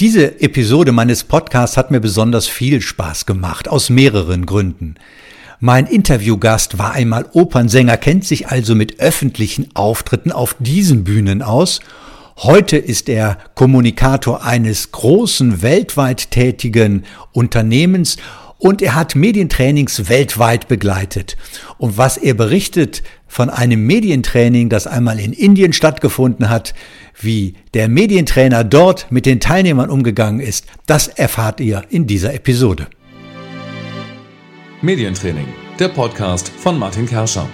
Diese 0.00 0.40
Episode 0.40 0.92
meines 0.92 1.24
Podcasts 1.24 1.76
hat 1.76 1.90
mir 1.90 2.00
besonders 2.00 2.46
viel 2.46 2.80
Spaß 2.80 3.26
gemacht, 3.26 3.68
aus 3.68 3.90
mehreren 3.90 4.46
Gründen. 4.46 4.94
Mein 5.58 5.86
Interviewgast 5.86 6.78
war 6.78 6.92
einmal 6.92 7.26
Opernsänger, 7.34 7.98
kennt 7.98 8.24
sich 8.24 8.48
also 8.48 8.74
mit 8.74 8.98
öffentlichen 8.98 9.68
Auftritten 9.74 10.32
auf 10.32 10.56
diesen 10.58 11.04
Bühnen 11.04 11.42
aus. 11.42 11.80
Heute 12.38 12.78
ist 12.78 13.10
er 13.10 13.36
Kommunikator 13.54 14.42
eines 14.42 14.90
großen 14.90 15.60
weltweit 15.60 16.30
tätigen 16.30 17.04
Unternehmens 17.32 18.16
und 18.56 18.80
er 18.80 18.94
hat 18.94 19.16
Medientrainings 19.16 20.08
weltweit 20.08 20.66
begleitet. 20.66 21.36
Und 21.76 21.98
was 21.98 22.16
er 22.16 22.32
berichtet 22.32 23.02
von 23.26 23.50
einem 23.50 23.86
Medientraining, 23.86 24.70
das 24.70 24.86
einmal 24.86 25.20
in 25.20 25.34
Indien 25.34 25.74
stattgefunden 25.74 26.48
hat, 26.48 26.74
wie 27.24 27.54
der 27.74 27.88
Medientrainer 27.88 28.64
dort 28.64 29.10
mit 29.10 29.26
den 29.26 29.40
Teilnehmern 29.40 29.90
umgegangen 29.90 30.40
ist, 30.40 30.66
das 30.86 31.08
erfahrt 31.08 31.60
ihr 31.60 31.84
in 31.90 32.06
dieser 32.06 32.34
Episode. 32.34 32.86
Medientraining, 34.82 35.48
der 35.78 35.88
Podcast 35.88 36.48
von 36.48 36.78
Martin 36.78 37.06
Kerscher. 37.06 37.48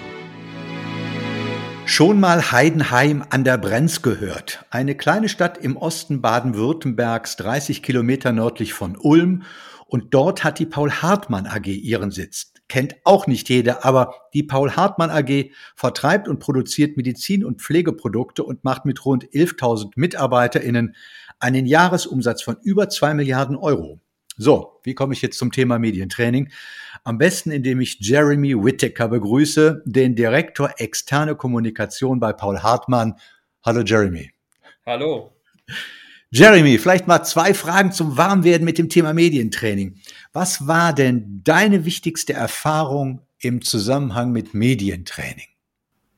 Schon 1.84 2.19
mal 2.19 2.51
Heidenheim 2.51 3.25
an 3.30 3.45
der 3.45 3.59
Brenz 3.59 4.02
gehört. 4.02 4.65
Eine 4.70 4.97
kleine 4.97 5.29
Stadt 5.29 5.56
im 5.59 5.77
Osten 5.77 6.20
Baden-Württembergs, 6.20 7.37
30 7.37 7.83
Kilometer 7.83 8.33
nördlich 8.33 8.73
von 8.73 8.97
Ulm. 8.97 9.42
Und 9.87 10.12
dort 10.12 10.42
hat 10.42 10.59
die 10.59 10.67
Paul 10.67 10.91
Hartmann 10.91 11.47
AG 11.47 11.67
ihren 11.67 12.11
Sitz 12.11 12.53
kennt 12.69 12.97
auch 13.05 13.27
nicht 13.27 13.48
jeder, 13.48 13.84
aber 13.84 14.15
die 14.34 14.43
Paul 14.43 14.73
Hartmann 14.73 15.11
AG 15.11 15.51
vertreibt 15.75 16.29
und 16.29 16.41
produziert 16.41 16.97
Medizin- 16.97 17.45
und 17.45 17.62
Pflegeprodukte 17.62 18.42
und 18.42 18.65
macht 18.65 18.84
mit 18.84 19.05
rund 19.05 19.29
11.000 19.30 19.92
MitarbeiterInnen 19.97 20.95
einen 21.39 21.66
Jahresumsatz 21.66 22.42
von 22.42 22.56
über 22.62 22.89
zwei 22.89 23.15
Milliarden 23.15 23.56
Euro. 23.56 24.01
So, 24.39 24.80
wie 24.83 24.95
komme 24.95 25.15
ich 25.15 25.23
jetzt 25.23 25.39
zum 25.39 25.51
Thema 25.51 25.79
Medientraining? 25.79 26.50
Am 27.05 27.17
besten, 27.17 27.50
indem 27.50 27.81
ich 27.81 27.98
Jeremy 28.00 28.55
Whittaker 28.55 29.09
begrüße, 29.09 29.83
den 29.87 30.14
Direktor 30.14 30.75
externe 30.77 31.37
Kommunikation 31.37 32.20
bei 32.20 32.33
Paul 32.33 32.59
Hartmann. 32.59 33.14
Hallo 33.64 33.81
Jeremy. 33.81 34.31
Hallo. 34.84 35.33
Jeremy, 36.30 36.78
vielleicht 36.78 37.06
mal 37.06 37.22
zwei 37.22 37.55
Fragen 37.55 37.92
zum 37.92 38.16
Warmwerden 38.16 38.64
mit 38.64 38.78
dem 38.78 38.88
Thema 38.88 39.12
Medientraining. 39.12 40.00
Was 40.32 40.66
war 40.66 40.92
denn 40.92 41.42
deine 41.44 41.84
wichtigste 41.84 42.32
Erfahrung 42.32 43.22
im 43.38 43.62
Zusammenhang 43.62 44.32
mit 44.32 44.52
Medientraining? 44.52 45.47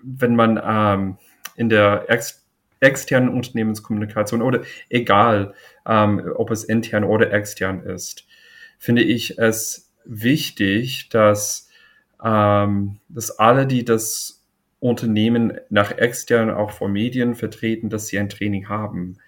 Wenn 0.02 0.34
man 0.34 0.60
ähm, 0.64 1.18
in 1.56 1.68
der 1.68 2.06
ex 2.08 2.44
externen 2.80 3.28
Unternehmenskommunikation 3.30 4.40
oder 4.40 4.62
egal, 4.88 5.54
ähm, 5.84 6.32
ob 6.36 6.52
es 6.52 6.64
intern 6.64 7.04
oder 7.04 7.32
extern 7.32 7.82
ist, 7.82 8.24
finde 8.78 9.02
ich 9.02 9.38
es 9.38 9.90
wichtig, 10.04 11.08
dass, 11.08 11.68
ähm, 12.24 13.00
dass 13.08 13.38
alle, 13.38 13.66
die 13.66 13.84
das 13.84 14.44
Unternehmen 14.80 15.58
nach 15.70 15.90
extern 15.90 16.50
auch 16.50 16.70
vor 16.70 16.88
Medien 16.88 17.34
vertreten, 17.34 17.90
dass 17.90 18.06
sie 18.06 18.18
ein 18.18 18.28
Training 18.28 18.68
haben. 18.68 19.18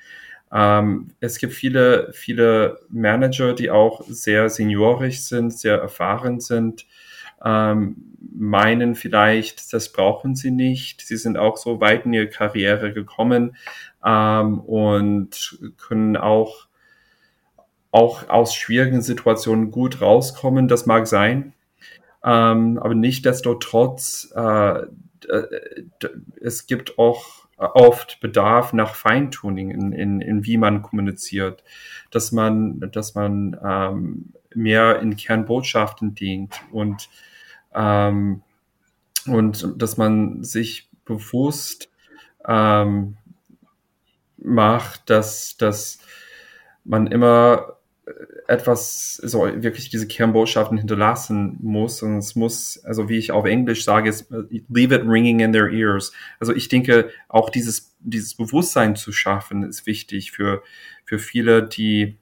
Ähm, 0.52 1.08
es 1.20 1.38
gibt 1.38 1.52
viele, 1.52 2.12
viele 2.12 2.80
Manager, 2.88 3.54
die 3.54 3.70
auch 3.70 4.02
sehr 4.08 4.50
seniorisch 4.50 5.20
sind, 5.20 5.52
sehr 5.56 5.78
erfahren 5.78 6.40
sind, 6.40 6.86
ähm, 7.44 7.96
meinen 8.32 8.94
vielleicht, 8.94 9.72
das 9.72 9.92
brauchen 9.92 10.34
sie 10.34 10.50
nicht. 10.50 11.00
Sie 11.02 11.16
sind 11.16 11.38
auch 11.38 11.56
so 11.56 11.80
weit 11.80 12.04
in 12.04 12.12
ihre 12.12 12.28
Karriere 12.28 12.92
gekommen 12.92 13.56
ähm, 14.04 14.60
und 14.60 15.58
können 15.78 16.16
auch, 16.16 16.66
auch 17.90 18.28
aus 18.28 18.54
schwierigen 18.54 19.02
Situationen 19.02 19.70
gut 19.70 20.00
rauskommen. 20.00 20.68
Das 20.68 20.86
mag 20.86 21.06
sein. 21.06 21.54
Ähm, 22.22 22.78
aber 22.78 22.94
nicht 22.94 23.24
desto 23.24 23.54
trotz, 23.54 24.30
äh, 24.34 24.82
es 26.40 26.66
gibt 26.66 26.98
auch 26.98 27.46
oft 27.60 28.20
Bedarf 28.20 28.72
nach 28.72 28.94
Feintuning 28.94 29.70
in, 29.70 29.92
in, 29.92 30.20
in 30.20 30.46
wie 30.46 30.56
man 30.56 30.82
kommuniziert, 30.82 31.62
dass 32.10 32.32
man, 32.32 32.80
dass 32.92 33.14
man 33.14 33.56
ähm, 33.62 34.32
mehr 34.54 35.00
in 35.00 35.16
Kernbotschaften 35.16 36.14
dient 36.14 36.60
und, 36.72 37.08
ähm, 37.74 38.42
und 39.26 39.74
dass 39.76 39.96
man 39.96 40.42
sich 40.42 40.88
bewusst 41.04 41.90
ähm, 42.46 43.18
macht, 44.38 45.10
dass, 45.10 45.56
dass 45.56 45.98
man 46.84 47.06
immer 47.06 47.76
etwas, 48.46 49.16
so 49.16 49.40
wirklich 49.62 49.90
diese 49.90 50.06
Kernbotschaften 50.06 50.78
hinterlassen 50.78 51.56
muss. 51.60 52.02
Und 52.02 52.18
es 52.18 52.34
muss, 52.34 52.82
also 52.84 53.08
wie 53.08 53.18
ich 53.18 53.32
auf 53.32 53.44
Englisch 53.44 53.84
sage, 53.84 54.08
ist, 54.08 54.30
leave 54.68 54.94
it 54.94 55.02
ringing 55.04 55.40
in 55.40 55.52
their 55.52 55.70
ears. 55.70 56.12
Also 56.38 56.54
ich 56.54 56.68
denke, 56.68 57.10
auch 57.28 57.50
dieses, 57.50 57.96
dieses 58.00 58.34
Bewusstsein 58.34 58.96
zu 58.96 59.12
schaffen, 59.12 59.62
ist 59.62 59.86
wichtig 59.86 60.32
für, 60.32 60.62
für 61.04 61.18
viele, 61.18 61.66
die 61.66 62.18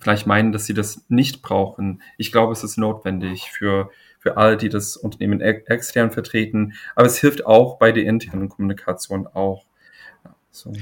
vielleicht 0.00 0.26
meinen, 0.26 0.52
dass 0.52 0.66
sie 0.66 0.74
das 0.74 1.04
nicht 1.08 1.42
brauchen. 1.42 2.02
Ich 2.18 2.32
glaube, 2.32 2.52
es 2.52 2.64
ist 2.64 2.76
notwendig 2.76 3.50
für, 3.50 3.90
für 4.18 4.36
alle, 4.36 4.56
die 4.56 4.68
das 4.68 4.96
Unternehmen 4.96 5.40
extern 5.40 6.10
vertreten. 6.10 6.74
Aber 6.96 7.06
es 7.06 7.18
hilft 7.18 7.46
auch 7.46 7.78
bei 7.78 7.92
der 7.92 8.04
internen 8.04 8.48
Kommunikation 8.48 9.26
auch. 9.26 9.66
So. 10.50 10.72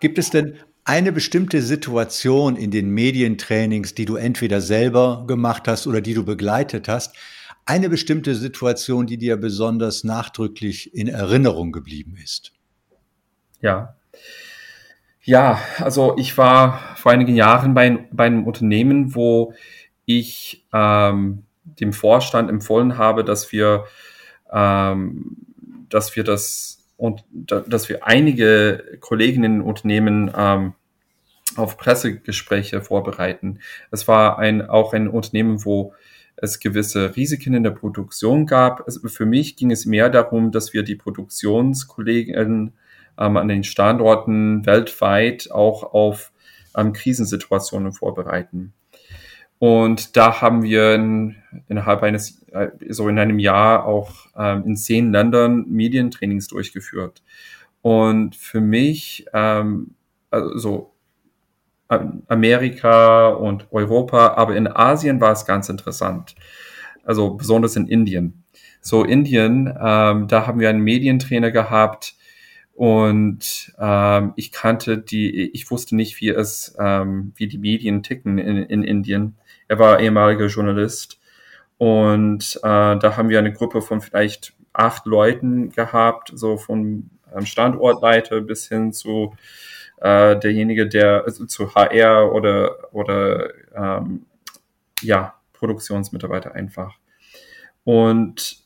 Gibt 0.00 0.18
es 0.18 0.30
denn 0.30 0.58
eine 0.84 1.12
bestimmte 1.12 1.62
Situation 1.62 2.56
in 2.56 2.70
den 2.70 2.90
Medientrainings, 2.90 3.94
die 3.94 4.04
du 4.04 4.16
entweder 4.16 4.60
selber 4.60 5.24
gemacht 5.26 5.68
hast 5.68 5.86
oder 5.86 6.00
die 6.00 6.14
du 6.14 6.24
begleitet 6.24 6.88
hast, 6.88 7.14
eine 7.64 7.88
bestimmte 7.88 8.34
Situation, 8.34 9.06
die 9.06 9.18
dir 9.18 9.36
besonders 9.36 10.02
nachdrücklich 10.02 10.94
in 10.94 11.08
Erinnerung 11.08 11.70
geblieben 11.70 12.16
ist? 12.22 12.52
Ja. 13.60 13.94
Ja, 15.24 15.60
also 15.78 16.16
ich 16.18 16.36
war 16.36 16.80
vor 16.96 17.12
einigen 17.12 17.36
Jahren 17.36 17.74
bei, 17.74 18.08
bei 18.10 18.26
einem 18.26 18.44
Unternehmen, 18.44 19.14
wo 19.14 19.54
ich 20.04 20.66
ähm, 20.72 21.44
dem 21.64 21.92
Vorstand 21.92 22.50
empfohlen 22.50 22.98
habe, 22.98 23.22
dass 23.22 23.52
wir, 23.52 23.84
ähm, 24.52 25.36
dass 25.88 26.16
wir 26.16 26.24
das 26.24 26.81
und 27.02 27.24
da, 27.32 27.58
dass 27.58 27.88
wir 27.88 28.06
einige 28.06 28.96
Kolleginnen 29.00 29.56
in 29.56 29.60
Unternehmen 29.60 30.30
ähm, 30.36 30.74
auf 31.56 31.76
Pressegespräche 31.76 32.80
vorbereiten. 32.80 33.58
Es 33.90 34.06
war 34.06 34.38
ein, 34.38 34.62
auch 34.62 34.92
ein 34.92 35.08
Unternehmen, 35.08 35.64
wo 35.64 35.94
es 36.36 36.60
gewisse 36.60 37.16
Risiken 37.16 37.54
in 37.54 37.64
der 37.64 37.72
Produktion 37.72 38.46
gab. 38.46 38.86
Es, 38.86 39.00
für 39.04 39.26
mich 39.26 39.56
ging 39.56 39.72
es 39.72 39.84
mehr 39.84 40.10
darum, 40.10 40.52
dass 40.52 40.72
wir 40.74 40.84
die 40.84 40.94
Produktionskollegen 40.94 42.72
ähm, 43.18 43.36
an 43.36 43.48
den 43.48 43.64
Standorten 43.64 44.64
weltweit 44.64 45.50
auch 45.50 45.82
auf 45.82 46.30
ähm, 46.76 46.92
Krisensituationen 46.92 47.90
vorbereiten. 47.90 48.74
Und 49.58 50.16
da 50.16 50.40
haben 50.40 50.62
wir 50.62 50.94
in, 50.94 51.34
innerhalb 51.66 52.04
eines, 52.04 52.41
so 52.88 53.08
in 53.08 53.18
einem 53.18 53.38
Jahr 53.38 53.86
auch 53.86 54.26
ähm, 54.36 54.64
in 54.66 54.76
zehn 54.76 55.12
Ländern 55.12 55.66
Medientrainings 55.68 56.48
durchgeführt. 56.48 57.22
Und 57.80 58.36
für 58.36 58.60
mich, 58.60 59.26
ähm, 59.32 59.94
also 60.30 60.92
Amerika 62.28 63.28
und 63.28 63.66
Europa, 63.70 64.34
aber 64.34 64.56
in 64.56 64.66
Asien 64.66 65.20
war 65.20 65.32
es 65.32 65.44
ganz 65.44 65.68
interessant. 65.68 66.34
Also 67.04 67.34
besonders 67.34 67.76
in 67.76 67.86
Indien. 67.88 68.44
So 68.80 69.04
Indien, 69.04 69.66
ähm, 69.80 70.28
da 70.28 70.46
haben 70.46 70.60
wir 70.60 70.68
einen 70.68 70.80
Medientrainer 70.80 71.50
gehabt 71.50 72.14
und 72.74 73.72
ähm, 73.78 74.32
ich 74.36 74.50
kannte 74.50 74.98
die, 74.98 75.50
ich 75.50 75.70
wusste 75.70 75.94
nicht, 75.94 76.20
wie 76.20 76.30
es, 76.30 76.74
ähm, 76.78 77.32
wie 77.36 77.46
die 77.46 77.58
Medien 77.58 78.02
ticken 78.02 78.38
in, 78.38 78.56
in 78.56 78.82
Indien. 78.82 79.36
Er 79.68 79.78
war 79.78 80.00
ehemaliger 80.00 80.46
Journalist. 80.46 81.20
Und 81.82 82.60
äh, 82.62 82.96
da 82.96 83.16
haben 83.16 83.28
wir 83.28 83.40
eine 83.40 83.52
Gruppe 83.52 83.82
von 83.82 84.00
vielleicht 84.00 84.52
acht 84.72 85.04
Leuten 85.04 85.72
gehabt, 85.72 86.30
so 86.32 86.56
vom 86.56 87.10
ähm, 87.34 87.44
Standortleiter 87.44 88.40
bis 88.40 88.68
hin 88.68 88.92
zu 88.92 89.34
äh, 90.00 90.38
derjenige, 90.38 90.86
der 90.88 91.24
also 91.24 91.44
zu 91.44 91.74
HR 91.74 92.32
oder 92.32 92.94
oder 92.94 93.50
ähm, 93.74 94.26
ja 95.00 95.34
Produktionsmitarbeiter 95.54 96.54
einfach. 96.54 96.94
Und 97.82 98.58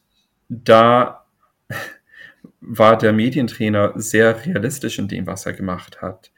da 0.51 1.25
war 2.61 2.99
der 2.99 3.15
Medientrainer 3.15 3.95
sehr 3.95 4.45
realistisch 4.45 4.99
in 4.99 5.09
dem, 5.09 5.27
was 5.27 5.47
er 5.47 5.55
gemacht 5.55 6.03
hat. 6.03 6.33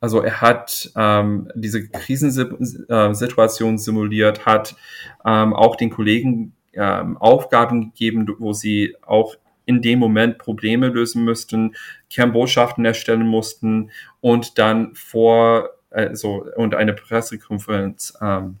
Also 0.00 0.20
er 0.22 0.40
hat 0.40 0.92
ähm, 0.96 1.50
diese 1.54 1.88
Krisensituation 1.88 3.78
simuliert, 3.78 4.46
hat 4.46 4.76
ähm, 5.24 5.54
auch 5.54 5.76
den 5.76 5.90
Kollegen 5.90 6.54
ähm, 6.72 7.16
Aufgaben 7.16 7.92
gegeben, 7.92 8.32
wo 8.38 8.52
sie 8.52 8.94
auch 9.02 9.34
in 9.66 9.82
dem 9.82 9.98
Moment 9.98 10.38
Probleme 10.38 10.88
lösen 10.88 11.24
müssten, 11.24 11.74
Kernbotschaften 12.10 12.84
erstellen 12.84 13.26
mussten 13.26 13.90
und 14.20 14.58
dann 14.58 14.94
vor 14.94 15.70
äh, 15.90 16.14
so, 16.14 16.46
und 16.56 16.74
eine 16.74 16.94
Pressekonferenz 16.94 18.16
ähm, 18.22 18.58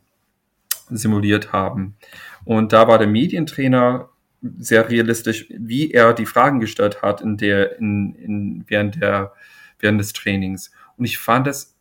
simuliert 0.90 1.52
haben. 1.52 1.96
Und 2.44 2.72
da 2.72 2.88
war 2.88 2.98
der 2.98 3.06
Medientrainer 3.06 4.08
sehr 4.58 4.88
realistisch, 4.88 5.46
wie 5.50 5.90
er 5.90 6.12
die 6.12 6.26
Fragen 6.26 6.60
gestellt 6.60 7.02
hat 7.02 7.20
in 7.20 7.36
der, 7.36 7.78
in, 7.78 8.14
in, 8.14 8.64
während 8.66 9.00
der, 9.00 9.32
während 9.78 10.00
des 10.00 10.12
Trainings. 10.12 10.70
Und 10.98 11.04
ich 11.04 11.18
fand 11.18 11.46
es 11.46 11.76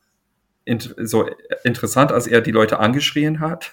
int 0.65 0.95
so 0.97 1.29
interessant, 1.63 2.11
als 2.11 2.27
er 2.27 2.41
die 2.41 2.51
Leute 2.51 2.79
angeschrien 2.79 3.39
hat 3.39 3.71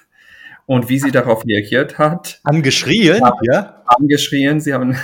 und 0.66 0.88
wie 0.88 0.98
sie 0.98 1.10
darauf 1.10 1.44
reagiert 1.44 1.98
hat. 1.98 2.40
Angeschrien, 2.44 3.20
ja? 3.42 3.82
Angeschrien, 3.86 4.60
sie 4.60 4.72
haben, 4.72 4.96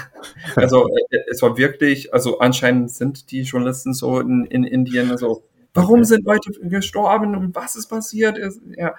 also 0.57 0.89
äh, 1.11 1.19
es 1.31 1.43
war 1.43 1.59
wirklich, 1.59 2.15
also 2.15 2.39
anscheinend 2.39 2.91
sind 2.91 3.31
die 3.31 3.43
Journalisten 3.43 3.93
so 3.93 4.21
in, 4.21 4.47
in 4.47 4.65
Indien 4.65 5.17
so, 5.19 5.45
warum 5.75 6.05
sind 6.05 6.25
Leute 6.25 6.51
gestorben 6.63 7.37
und 7.37 7.55
was 7.55 7.77
ist 7.77 7.89
passiert? 7.89 8.39
Ja, 8.77 8.95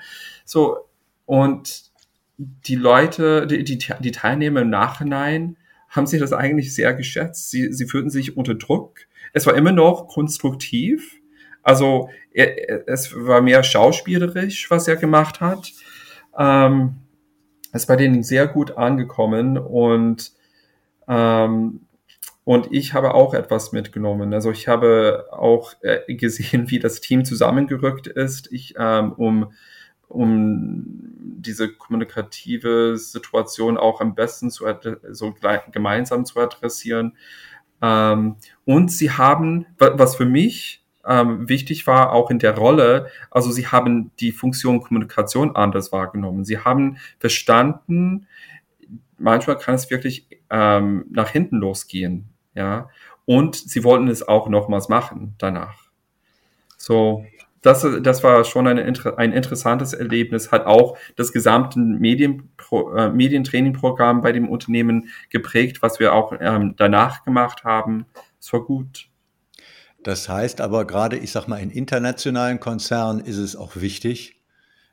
so, 0.46 0.88
und 1.26 1.92
die 2.38 2.76
Leute, 2.76 3.48
die, 3.48 3.64
die, 3.64 3.78
die 3.78 4.12
Teilnehmer 4.12 4.62
im 4.62 4.70
Nachhinein 4.70 5.58
haben 5.90 6.08
sich 6.08 6.20
das 6.20 6.34
eigentlich 6.34 6.74
sehr 6.74 6.94
geschätzt. 6.94 7.50
Sie, 7.52 7.72
sie 7.74 7.86
fühlten 7.86 8.10
sich 8.10 8.38
unter 8.38 8.56
Druck. 8.56 9.02
Es 9.34 9.46
war 9.46 9.56
immer 9.56 9.72
noch 9.72 10.08
konstruktiv. 10.08 11.21
Also 11.64 12.10
er, 12.34 12.88
es 12.88 13.14
war 13.16 13.42
mehr 13.42 13.64
schauspielerisch, 13.64 14.70
was 14.72 14.88
er 14.88 14.96
gemacht 14.96 15.42
hat. 15.42 15.72
Ähm, 16.38 16.96
ist 17.74 17.88
bei 17.88 17.96
denen 17.96 18.24
sehr 18.24 18.48
gut 18.48 18.78
angekommen 18.78 19.58
und 19.58 20.32
ähm, 21.08 21.82
und 22.44 22.72
ich 22.72 22.94
habe 22.94 23.14
auch 23.14 23.34
etwas 23.34 23.72
mitgenommen. 23.72 24.34
Also 24.34 24.52
ich 24.52 24.68
habe 24.68 25.28
auch 25.32 25.74
äh, 25.82 26.14
gesehen, 26.16 26.70
wie 26.72 26.80
das 26.80 27.00
Team 27.00 27.24
zusammengerückt 27.24 28.08
ist, 28.08 28.52
ich, 28.52 28.74
ähm, 28.78 29.14
um, 29.14 29.54
um 30.08 30.84
diese 31.38 31.72
kommunikative 31.72 32.98
Situation 32.98 33.78
auch 33.78 34.02
am 34.02 34.16
besten 34.16 34.50
zu 34.50 34.66
so 35.12 35.36
gemeinsam 35.72 36.26
zu 36.26 36.40
adressieren. 36.40 37.16
Ähm, 37.82 38.38
und 38.66 38.92
sie 38.92 39.12
haben, 39.12 39.68
was 39.78 40.16
für 40.16 40.26
mich 40.26 40.84
ähm, 41.06 41.48
wichtig 41.50 41.88
war, 41.88 42.14
auch 42.14 42.30
in 42.30 42.40
der 42.40 42.58
Rolle, 42.58 43.08
also 43.30 43.52
sie 43.52 43.68
haben 43.68 44.12
die 44.20 44.32
Funktion 44.32 44.82
Kommunikation 44.82 45.56
anders 45.56 45.92
wahrgenommen. 45.92 46.46
Sie 46.46 46.60
haben 46.60 46.98
verstanden, 47.20 48.28
manchmal 49.18 49.58
kann 49.58 49.76
es 49.76 49.90
wirklich 49.90 50.28
ähm, 50.50 51.06
nach 51.10 51.30
hinten 51.30 51.58
losgehen, 51.58 52.30
ja. 52.56 52.90
Und 53.26 53.56
sie 53.56 53.84
wollten 53.84 54.08
es 54.08 54.28
auch 54.28 54.50
nochmals 54.50 54.90
machen 54.90 55.36
danach. 55.38 55.90
So, 56.76 57.24
das, 57.62 57.86
das 58.02 58.24
war 58.24 58.44
schon 58.44 58.68
eine, 58.68 58.84
ein 59.18 59.34
interessantes 59.34 59.94
Erlebnis, 59.94 60.52
hat 60.52 60.66
auch 60.66 60.98
das 61.16 61.32
gesamte 61.32 61.80
Medien, 61.80 62.50
äh, 62.72 63.10
Medientrainingprogramm 63.10 64.22
bei 64.22 64.32
dem 64.32 64.50
Unternehmen 64.50 65.10
geprägt, 65.30 65.82
was 65.82 66.00
wir 66.00 66.14
auch 66.14 66.34
ähm, 66.40 66.74
danach 66.78 67.24
gemacht 67.24 67.64
haben. 67.64 68.06
Es 68.40 68.52
war 68.52 68.62
gut. 68.62 69.11
Das 70.04 70.28
heißt 70.28 70.62
aber 70.62 70.86
gerade, 70.86 71.18
ich 71.18 71.32
sag 71.32 71.48
mal, 71.48 71.58
in 71.58 71.70
internationalen 71.70 72.60
Konzernen 72.60 73.24
ist 73.24 73.38
es 73.38 73.56
auch 73.56 73.76
wichtig, 73.76 74.42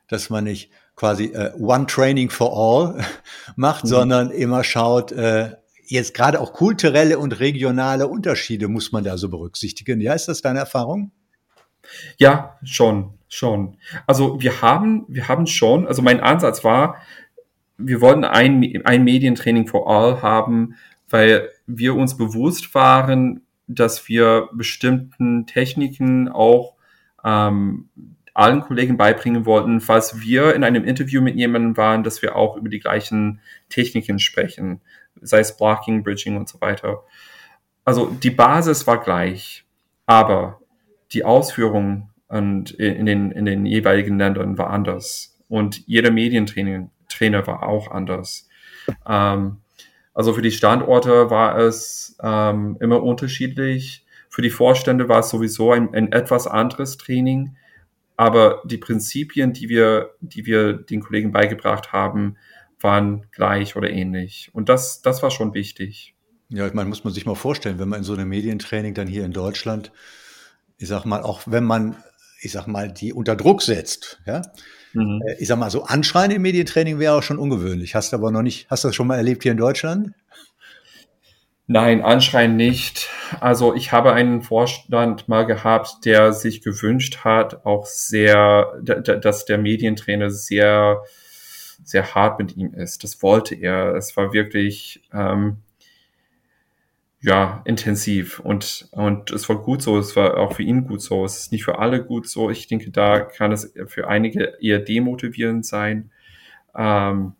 dass 0.07 0.29
man 0.29 0.43
nicht 0.43 0.71
quasi 0.95 1.25
äh, 1.25 1.53
One 1.59 1.87
Training 1.87 2.29
for 2.29 2.51
All 2.55 3.03
macht, 3.55 3.85
mhm. 3.85 3.89
sondern 3.89 4.31
immer 4.31 4.63
schaut, 4.63 5.11
äh, 5.11 5.55
jetzt 5.85 6.13
gerade 6.13 6.39
auch 6.39 6.53
kulturelle 6.53 7.17
und 7.17 7.39
regionale 7.39 8.07
Unterschiede 8.07 8.67
muss 8.67 8.91
man 8.91 9.03
da 9.03 9.17
so 9.17 9.29
berücksichtigen. 9.29 10.01
Ja, 10.01 10.13
ist 10.13 10.27
das 10.27 10.41
deine 10.41 10.59
Erfahrung? 10.59 11.11
Ja, 12.17 12.57
schon, 12.63 13.13
schon. 13.27 13.77
Also 14.05 14.39
wir 14.41 14.61
haben, 14.61 15.05
wir 15.07 15.27
haben 15.27 15.47
schon, 15.47 15.87
also 15.87 16.01
mein 16.01 16.19
Ansatz 16.19 16.63
war, 16.63 16.97
wir 17.77 18.01
wollten 18.01 18.25
ein, 18.25 18.81
ein 18.83 19.03
Medientraining 19.03 19.65
for 19.65 19.89
All 19.89 20.21
haben, 20.21 20.75
weil 21.09 21.49
wir 21.65 21.95
uns 21.95 22.17
bewusst 22.17 22.75
waren, 22.75 23.41
dass 23.75 24.07
wir 24.07 24.49
bestimmten 24.53 25.45
Techniken 25.45 26.27
auch 26.27 26.75
ähm, 27.23 27.89
allen 28.33 28.61
Kollegen 28.61 28.97
beibringen 28.97 29.45
wollten, 29.45 29.81
falls 29.81 30.21
wir 30.21 30.55
in 30.55 30.63
einem 30.63 30.83
Interview 30.83 31.21
mit 31.21 31.35
jemandem 31.35 31.77
waren, 31.77 32.03
dass 32.03 32.21
wir 32.21 32.35
auch 32.35 32.55
über 32.55 32.69
die 32.69 32.79
gleichen 32.79 33.41
Techniken 33.69 34.19
sprechen, 34.19 34.81
sei 35.21 35.39
es 35.39 35.55
Blocking, 35.55 36.03
Bridging 36.03 36.37
und 36.37 36.47
so 36.47 36.59
weiter. 36.61 37.03
Also 37.83 38.07
die 38.07 38.31
Basis 38.31 38.87
war 38.87 38.99
gleich, 39.01 39.65
aber 40.05 40.59
die 41.11 41.23
Ausführung 41.25 42.09
und 42.27 42.71
in 42.71 43.05
den, 43.05 43.31
in 43.31 43.45
den 43.45 43.65
jeweiligen 43.65 44.17
Ländern 44.17 44.57
war 44.57 44.69
anders. 44.69 45.37
Und 45.47 45.85
jeder 45.87 46.11
Medientrainer 46.11 46.89
Trainer 47.09 47.45
war 47.47 47.63
auch 47.63 47.91
anders. 47.91 48.47
Ähm, 49.05 49.57
also 50.13 50.33
für 50.33 50.41
die 50.41 50.51
Standorte 50.51 51.29
war 51.29 51.57
es 51.57 52.17
ähm, 52.21 52.77
immer 52.79 53.03
unterschiedlich. 53.03 54.05
Für 54.29 54.41
die 54.41 54.49
Vorstände 54.49 55.09
war 55.09 55.19
es 55.19 55.29
sowieso 55.29 55.71
ein, 55.71 55.93
ein 55.93 56.11
etwas 56.11 56.47
anderes 56.47 56.97
Training. 56.97 57.55
Aber 58.17 58.61
die 58.65 58.77
Prinzipien, 58.77 59.53
die 59.53 59.69
wir, 59.69 60.15
die 60.19 60.45
wir 60.45 60.73
den 60.73 60.99
Kollegen 60.99 61.31
beigebracht 61.31 61.93
haben, 61.93 62.35
waren 62.81 63.27
gleich 63.31 63.75
oder 63.75 63.89
ähnlich. 63.89 64.49
Und 64.53 64.69
das, 64.69 65.01
das 65.01 65.23
war 65.23 65.31
schon 65.31 65.53
wichtig. 65.53 66.15
Ja, 66.49 66.67
ich 66.67 66.73
meine, 66.73 66.89
muss 66.89 67.03
man 67.03 67.13
sich 67.13 67.25
mal 67.25 67.35
vorstellen, 67.35 67.79
wenn 67.79 67.89
man 67.89 67.99
in 67.99 68.03
so 68.03 68.13
einem 68.13 68.29
Medientraining 68.29 68.93
dann 68.93 69.07
hier 69.07 69.23
in 69.23 69.31
Deutschland, 69.31 69.91
ich 70.77 70.87
sag 70.87 71.05
mal, 71.05 71.21
auch 71.21 71.43
wenn 71.45 71.63
man, 71.63 71.95
ich 72.41 72.51
sag 72.51 72.67
mal, 72.67 72.91
die 72.91 73.13
unter 73.13 73.35
Druck 73.35 73.61
setzt, 73.61 74.19
ja, 74.25 74.41
Mhm. 74.93 75.21
Äh, 75.25 75.35
ich 75.39 75.47
sag 75.47 75.57
mal, 75.57 75.69
so 75.69 75.83
Anschreien 75.83 76.31
im 76.31 76.41
Medientraining 76.41 76.99
wäre 76.99 77.13
auch 77.15 77.23
schon 77.23 77.37
ungewöhnlich. 77.37 77.95
Hast 77.95 78.11
du 78.11 78.17
aber 78.17 78.31
noch 78.31 78.41
nicht, 78.41 78.69
hast 78.69 78.83
du 78.83 78.89
das 78.89 78.95
schon 78.95 79.07
mal 79.07 79.17
erlebt 79.17 79.43
hier 79.43 79.51
in 79.51 79.57
Deutschland? 79.57 80.13
Nein, 81.71 82.01
Anschreien 82.01 82.55
nicht. 82.55 83.09
Also 83.39 83.75
ich 83.75 83.91
habe 83.91 84.13
einen 84.13 84.41
Vorstand 84.41 85.27
mal 85.27 85.45
gehabt, 85.45 86.03
der 86.03 86.33
sich 86.33 86.63
gewünscht 86.63 87.19
hat, 87.23 87.63
auch 87.63 87.85
sehr, 87.85 88.73
dass 88.81 89.45
der 89.45 89.59
Medientrainer 89.59 90.31
sehr, 90.31 91.03
sehr 91.83 92.15
hart 92.15 92.39
mit 92.39 92.57
ihm 92.57 92.73
ist. 92.73 93.03
Das 93.03 93.21
wollte 93.21 93.53
er. 93.53 93.93
Es 93.93 94.17
war 94.17 94.33
wirklich, 94.33 95.03
ähm, 95.13 95.57
ja, 97.21 97.61
intensiv 97.65 98.39
und, 98.39 98.87
und 98.91 99.31
es 99.31 99.49
war 99.49 99.61
gut 99.61 99.81
so, 99.81 99.97
es 99.97 100.15
war 100.15 100.37
auch 100.37 100.53
für 100.53 100.63
ihn 100.63 100.85
gut 100.87 101.01
so, 101.01 101.25
es 101.25 101.37
ist 101.37 101.51
nicht 101.51 101.65
für 101.65 101.79
alle 101.79 102.03
gut 102.03 102.29
so. 102.29 102.49
Ich 102.49 102.67
denke, 102.67 102.91
da 102.91 103.19
kann 103.19 103.51
es 103.51 103.73
für 103.87 104.07
einige 104.07 104.57
eher 104.61 104.79
demotivierend 104.79 105.65
sein. 105.65 106.11
Ähm, 106.75 107.33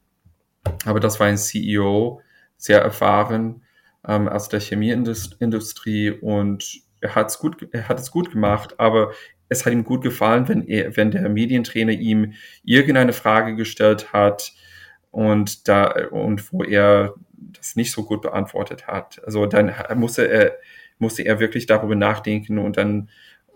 aber 0.85 0.99
das 0.99 1.19
war 1.19 1.27
ein 1.27 1.37
CEO, 1.37 2.21
sehr 2.57 2.81
erfahren 2.81 3.63
ähm, 4.05 4.27
aus 4.27 4.49
der 4.49 4.59
Chemieindustrie 4.59 6.11
und 6.11 6.81
er, 6.99 7.15
hat's 7.15 7.39
gut, 7.39 7.67
er 7.71 7.87
hat 7.87 7.99
es 7.99 8.11
gut 8.11 8.31
gemacht, 8.31 8.79
aber 8.79 9.13
es 9.47 9.65
hat 9.65 9.71
ihm 9.71 9.85
gut 9.85 10.03
gefallen, 10.03 10.47
wenn, 10.49 10.67
er, 10.67 10.97
wenn 10.97 11.11
der 11.11 11.27
Medientrainer 11.29 11.93
ihm 11.93 12.33
irgendeine 12.63 13.13
Frage 13.13 13.55
gestellt 13.55 14.11
hat 14.11 14.53
und 15.11 15.67
da 15.69 16.07
und 16.11 16.51
wo 16.51 16.63
er 16.63 17.15
das 17.57 17.75
nicht 17.75 17.91
so 17.91 18.03
gut 18.03 18.21
beantwortet 18.21 18.87
hat. 18.87 19.21
Also 19.25 19.45
dann 19.45 19.73
musste 19.95 20.27
er, 20.27 20.53
musste 20.97 21.23
er 21.23 21.39
wirklich 21.39 21.65
darüber 21.65 21.95
nachdenken 21.95 22.59
und 22.59 22.77
dann, 22.77 23.09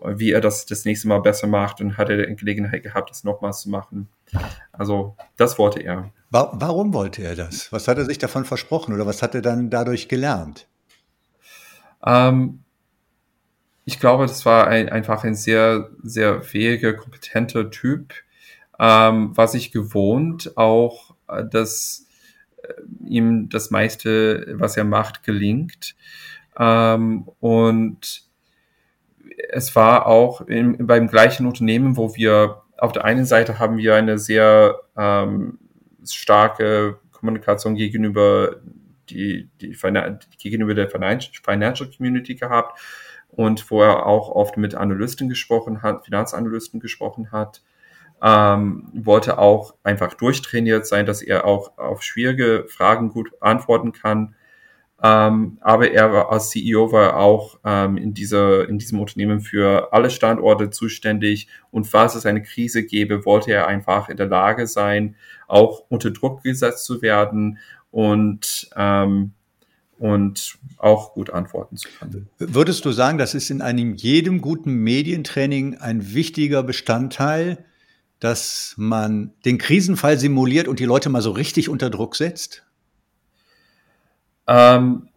wie 0.04 0.32
er 0.32 0.40
das 0.40 0.66
das 0.66 0.84
nächste 0.84 1.08
Mal 1.08 1.20
besser 1.20 1.46
macht 1.46 1.80
und 1.80 1.96
hatte 1.96 2.34
Gelegenheit 2.34 2.82
gehabt, 2.82 3.10
das 3.10 3.24
nochmals 3.24 3.60
zu 3.60 3.70
machen. 3.70 4.08
Also 4.72 5.16
das 5.36 5.58
wollte 5.58 5.80
er. 5.80 6.10
Warum 6.30 6.92
wollte 6.92 7.22
er 7.22 7.36
das? 7.36 7.72
Was 7.72 7.86
hat 7.86 7.98
er 7.98 8.04
sich 8.04 8.18
davon 8.18 8.44
versprochen 8.44 8.94
oder 8.94 9.06
was 9.06 9.22
hat 9.22 9.34
er 9.34 9.42
dann 9.42 9.70
dadurch 9.70 10.08
gelernt? 10.08 10.66
Ähm, 12.04 12.64
ich 13.84 14.00
glaube, 14.00 14.26
das 14.26 14.44
war 14.46 14.66
ein, 14.66 14.88
einfach 14.88 15.24
ein 15.24 15.34
sehr, 15.34 15.90
sehr 16.02 16.42
fähiger, 16.42 16.94
kompetenter 16.94 17.70
Typ, 17.70 18.14
ähm, 18.78 19.36
war 19.36 19.48
sich 19.48 19.72
gewohnt, 19.72 20.56
auch 20.56 21.14
äh, 21.28 21.44
das 21.48 22.06
ihm 23.04 23.48
das 23.48 23.70
meiste, 23.70 24.54
was 24.58 24.76
er 24.76 24.84
macht, 24.84 25.22
gelingt. 25.22 25.94
Ähm, 26.58 27.28
und 27.40 28.24
es 29.50 29.74
war 29.74 30.06
auch 30.06 30.42
im, 30.42 30.86
beim 30.86 31.08
gleichen 31.08 31.46
Unternehmen, 31.46 31.96
wo 31.96 32.14
wir 32.14 32.62
auf 32.76 32.92
der 32.92 33.04
einen 33.04 33.24
Seite 33.24 33.58
haben 33.58 33.76
wir 33.78 33.94
eine 33.94 34.18
sehr 34.18 34.80
ähm, 34.96 35.58
starke 36.04 36.98
Kommunikation 37.12 37.74
gegenüber 37.74 38.56
die, 39.10 39.50
die 39.60 39.76
gegenüber 40.38 40.74
der 40.74 40.88
Financial 40.88 41.90
Community 41.90 42.34
gehabt 42.34 42.78
und 43.28 43.70
wo 43.70 43.82
er 43.82 44.06
auch 44.06 44.30
oft 44.30 44.56
mit 44.56 44.74
Analysten 44.74 45.28
gesprochen 45.28 45.82
hat, 45.82 46.04
Finanzanalysten 46.04 46.80
gesprochen 46.80 47.32
hat 47.32 47.62
ähm, 48.22 48.88
wollte 48.94 49.38
auch 49.38 49.74
einfach 49.82 50.14
durchtrainiert 50.14 50.86
sein, 50.86 51.06
dass 51.06 51.22
er 51.22 51.44
auch 51.44 51.76
auf 51.78 52.02
schwierige 52.02 52.66
Fragen 52.68 53.10
gut 53.10 53.30
antworten 53.40 53.92
kann. 53.92 54.34
Ähm, 55.02 55.58
aber 55.60 55.90
er 55.90 56.12
war 56.12 56.32
als 56.32 56.48
CEO 56.48 56.90
war 56.90 57.16
auch 57.16 57.58
ähm, 57.64 57.98
in, 57.98 58.14
dieser, 58.14 58.66
in 58.66 58.78
diesem 58.78 59.00
Unternehmen 59.00 59.40
für 59.40 59.92
alle 59.92 60.08
Standorte 60.08 60.70
zuständig. 60.70 61.48
Und 61.70 61.86
falls 61.86 62.14
es 62.14 62.24
eine 62.24 62.42
Krise 62.42 62.84
gäbe, 62.84 63.26
wollte 63.26 63.52
er 63.52 63.66
einfach 63.66 64.08
in 64.08 64.16
der 64.16 64.28
Lage 64.28 64.66
sein, 64.66 65.16
auch 65.46 65.84
unter 65.90 66.10
Druck 66.10 66.42
gesetzt 66.42 66.86
zu 66.86 67.02
werden 67.02 67.58
und, 67.90 68.70
ähm, 68.76 69.32
und 69.98 70.58
auch 70.78 71.12
gut 71.12 71.28
antworten 71.28 71.76
zu 71.76 71.88
können. 71.98 72.28
Würdest 72.38 72.84
du 72.86 72.92
sagen, 72.92 73.18
das 73.18 73.34
ist 73.34 73.50
in 73.50 73.60
einem 73.60 73.94
jedem 73.94 74.40
guten 74.40 74.72
Medientraining 74.74 75.76
ein 75.76 76.14
wichtiger 76.14 76.62
Bestandteil, 76.62 77.64
dass 78.24 78.74
man 78.78 79.34
den 79.44 79.58
Krisenfall 79.58 80.18
simuliert 80.18 80.66
und 80.66 80.80
die 80.80 80.86
Leute 80.86 81.10
mal 81.10 81.20
so 81.20 81.30
richtig 81.30 81.68
unter 81.68 81.90
Druck 81.90 82.16
setzt? 82.16 82.64
Ähm, 84.46 85.10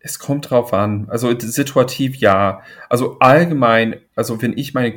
es 0.00 0.18
kommt 0.18 0.50
drauf 0.50 0.72
an. 0.72 1.06
Also 1.08 1.32
situativ 1.38 2.16
ja. 2.16 2.62
Also 2.88 3.20
allgemein, 3.20 4.00
also 4.16 4.42
wenn 4.42 4.58
ich 4.58 4.74
meine 4.74 4.92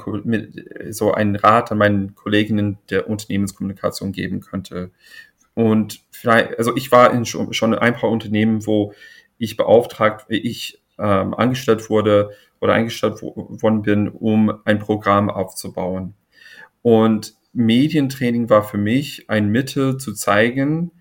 so 0.89 1.13
einen 1.13 1.35
Rat 1.35 1.71
an 1.71 1.77
meinen 1.77 2.15
Kolleginnen 2.15 2.79
der 2.89 3.07
Unternehmenskommunikation 3.07 4.11
geben 4.11 4.41
könnte 4.41 4.89
und 5.53 5.99
vielleicht, 6.09 6.57
also 6.57 6.75
ich 6.75 6.91
war 6.91 7.13
in 7.13 7.25
schon, 7.25 7.53
schon 7.53 7.75
ein 7.75 7.93
paar 7.93 8.09
Unternehmen, 8.09 8.65
wo 8.65 8.93
ich 9.37 9.55
beauftragt, 9.55 10.25
ich 10.29 10.81
ähm, 10.97 11.35
angestellt 11.35 11.91
wurde 11.91 12.31
oder 12.59 12.73
eingestellt 12.73 13.21
worden 13.21 13.83
bin, 13.83 14.07
um 14.07 14.51
ein 14.65 14.79
Programm 14.79 15.29
aufzubauen. 15.29 16.15
Und 16.81 17.35
Medientraining 17.53 18.49
war 18.49 18.63
für 18.63 18.77
mich 18.77 19.29
ein 19.29 19.49
Mittel 19.49 19.97
zu 19.97 20.13
zeigen, 20.13 20.91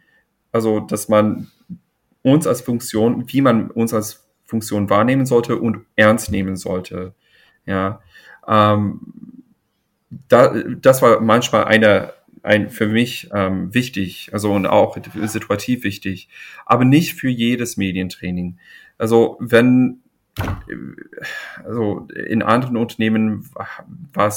also 0.52 0.80
dass 0.80 1.08
man 1.08 1.48
uns 2.22 2.46
als 2.46 2.60
Funktion, 2.60 3.24
wie 3.28 3.40
man 3.40 3.70
uns 3.70 3.94
als 3.94 4.28
Funktion 4.44 4.90
wahrnehmen 4.90 5.26
sollte 5.26 5.56
und 5.56 5.86
ernst 5.96 6.30
nehmen 6.30 6.56
sollte. 6.56 7.14
Ja, 7.66 8.00
ähm, 8.48 9.00
da, 10.28 10.52
das 10.80 11.02
war 11.02 11.20
manchmal 11.20 11.64
eine, 11.64 12.12
ein, 12.42 12.68
für 12.68 12.88
mich 12.88 13.30
ähm, 13.32 13.72
wichtig, 13.72 14.30
also 14.32 14.52
und 14.52 14.66
auch 14.66 14.98
situativ 15.14 15.84
wichtig, 15.84 16.28
aber 16.66 16.84
nicht 16.84 17.14
für 17.14 17.28
jedes 17.28 17.76
Medientraining. 17.76 18.58
Also 18.98 19.36
wenn, 19.40 20.00
also 21.64 22.08
in 22.26 22.42
anderen 22.42 22.76
Unternehmen 22.76 23.48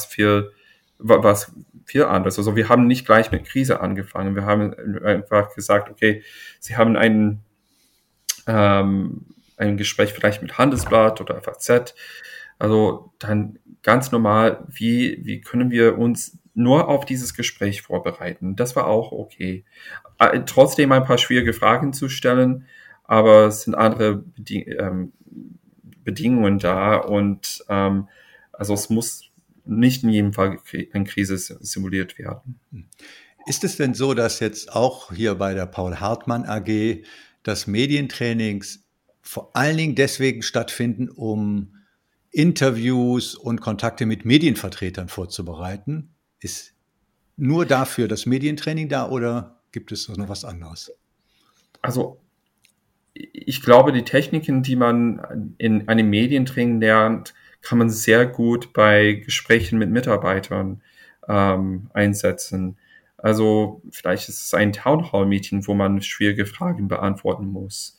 viel, 0.10 0.52
war 1.00 1.32
es 1.32 1.52
viel 1.86 2.04
anders. 2.04 2.38
Also 2.38 2.56
wir 2.56 2.70
haben 2.70 2.88
nicht 2.88 3.06
gleich 3.06 3.32
mit 3.32 3.46
Krise 3.46 3.82
angefangen. 3.82 4.36
Wir 4.36 4.46
haben 4.46 4.74
einfach 5.04 5.54
gesagt, 5.56 5.90
okay, 5.90 6.24
Sie 6.60 6.76
haben 6.78 6.96
einen 6.96 7.44
ähm, 8.48 9.26
ein 9.58 9.78
Gespräch 9.78 10.14
vielleicht 10.14 10.42
mit 10.42 10.58
Handelsblatt 10.58 11.22
oder 11.22 11.42
FAZ. 11.42 11.96
Also 12.60 13.14
dann 13.20 13.60
ganz 13.82 14.12
normal, 14.12 14.66
wie, 14.70 15.20
wie 15.24 15.42
können 15.42 15.72
wir 15.72 15.98
uns 15.98 16.40
nur 16.54 16.88
auf 16.88 17.06
dieses 17.06 17.34
Gespräch 17.34 17.82
vorbereiten? 17.82 18.56
Das 18.56 18.76
war 18.76 18.88
auch 18.88 19.12
okay. 19.12 19.66
Äh, 20.20 20.42
trotzdem 20.46 20.92
ein 20.92 21.04
paar 21.04 21.18
schwierige 21.18 21.54
Fragen 21.54 21.94
zu 21.94 22.10
stellen, 22.10 22.66
aber 23.04 23.48
es 23.48 23.64
sind 23.64 23.76
andere 23.76 24.16
Beding 24.16 24.66
ähm, 24.80 25.14
Bedingungen 26.04 26.60
da 26.60 26.98
und 26.98 27.64
ähm, 27.70 28.10
also 28.52 28.74
es 28.74 28.90
muss 28.90 29.32
nicht 29.66 30.04
in 30.04 30.10
jedem 30.10 30.34
Fall 30.34 30.60
eine 30.94 31.06
Krise 31.06 31.38
simuliert 31.38 32.18
werden. 32.18 32.60
Ist 33.46 33.64
es 33.64 33.78
denn 33.78 33.94
so, 33.94 34.14
dass 34.14 34.40
jetzt 34.40 34.74
auch 34.74 35.12
hier 35.14 35.36
bei 35.36 35.54
der 35.54 35.66
Paul 35.66 35.98
Hartmann 35.98 36.46
AG 36.46 37.04
dass 37.44 37.68
Medientrainings 37.68 38.86
vor 39.22 39.56
allen 39.56 39.78
Dingen 39.78 39.96
deswegen 39.96 40.42
stattfinden, 40.42 41.10
um 41.10 41.76
Interviews 42.32 43.36
und 43.36 43.62
Kontakte 43.62 44.06
mit 44.06 44.26
Medienvertretern 44.26 45.08
vorzubereiten. 45.08 46.10
Ist 46.40 46.74
nur 47.38 47.66
dafür 47.66 48.08
das 48.08 48.26
Medientraining 48.26 48.90
da 48.90 49.08
oder 49.10 49.62
gibt 49.72 49.92
es 49.92 50.10
noch 50.10 50.30
was 50.30 50.44
anderes? 50.44 50.92
Also 51.82 52.20
ich 53.14 53.62
glaube, 53.62 53.92
die 53.92 54.04
Techniken, 54.04 54.64
die 54.64 54.76
man 54.76 55.54
in 55.58 55.88
einem 55.88 56.10
Medientraining 56.10 56.82
lernt, 56.82 57.34
kann 57.64 57.78
man 57.80 57.90
sehr 57.90 58.26
gut 58.26 58.74
bei 58.74 59.14
Gesprächen 59.26 59.80
mit 59.80 59.90
Mitarbeitern 59.90 60.82
ähm, 61.28 61.90
einsetzen. 61.94 62.78
Also 63.18 63.82
vielleicht 63.92 64.28
ist 64.30 64.46
es 64.46 64.54
ein 64.54 64.74
Townhall-Meeting, 64.74 65.66
wo 65.66 65.74
man 65.74 66.02
schwierige 66.02 66.46
Fragen 66.46 66.90
beantworten 66.90 67.48
muss. 67.48 67.98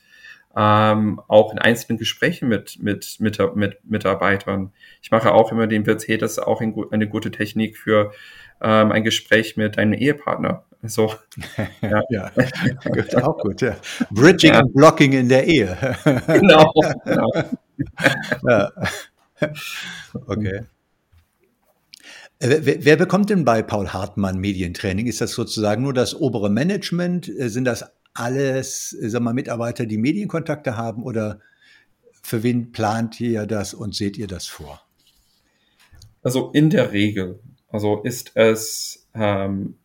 Ähm, 0.57 1.21
auch 1.27 1.51
in 1.51 1.59
einzelnen 1.59 1.99
Gesprächen 1.99 2.49
mit, 2.49 2.79
mit, 2.81 3.17
mit, 3.19 3.57
mit 3.57 3.85
Mitarbeitern. 3.85 4.73
Ich 5.03 5.11
mache 5.11 5.33
auch 5.33 5.51
immer 5.51 5.67
den 5.67 5.85
hey, 5.85 6.19
das 6.19 6.33
ist 6.33 6.39
auch 6.39 6.61
ein, 6.61 6.75
eine 6.93 7.09
gute 7.09 7.31
Technik 7.31 7.77
für 7.77 8.13
ähm, 8.61 8.93
ein 8.93 9.03
Gespräch 9.03 9.57
mit 9.57 9.79
deinem 9.79 9.95
Ehepartner. 9.95 10.65
So. 10.83 11.15
Ja, 11.81 12.03
ja 12.11 12.31
gut, 12.85 13.15
auch 13.17 13.39
gut, 13.39 13.61
ja. 13.63 13.77
Bridging 14.11 14.53
ja. 14.53 14.61
und 14.61 14.75
Blocking 14.75 15.13
in 15.13 15.29
der 15.29 15.47
Ehe. 15.47 15.77
genau. 16.27 16.73
genau. 17.05 17.31
ja. 18.47 18.73
Okay. 20.27 20.67
Äh, 22.39 22.61
wer, 22.63 22.97
bekommt 22.97 23.31
denn 23.31 23.45
bei 23.45 23.63
Paul 23.63 23.89
Hartmann 23.89 24.39
Medientraining? 24.39 25.07
Ist 25.07 25.21
das 25.21 25.33
sozusagen 25.33 25.83
nur 25.83 25.95
das 25.95 26.15
obere 26.15 26.51
Management? 26.51 27.29
Äh, 27.29 27.49
sind 27.49 27.65
das 27.65 27.85
alles, 28.13 28.97
äh, 29.01 29.09
sag 29.09 29.23
mal, 29.23 29.35
Mitarbeiter, 29.35 29.87
die 29.87 29.99
Medienkontakte 29.99 30.77
haben 30.77 31.03
oder 31.03 31.41
für 32.23 32.43
wen 32.43 32.73
plant 32.73 33.21
ihr 33.21 33.47
das 33.47 33.75
und 33.75 33.95
seht 33.95 34.17
ihr 34.17 34.27
das 34.27 34.47
vor? 34.47 34.83
Also 36.23 36.51
in 36.53 36.71
der 36.71 36.93
Regel, 36.93 37.41
also 37.69 38.03
ist 38.03 38.33
es, 38.35 39.07
ähm, 39.15 39.77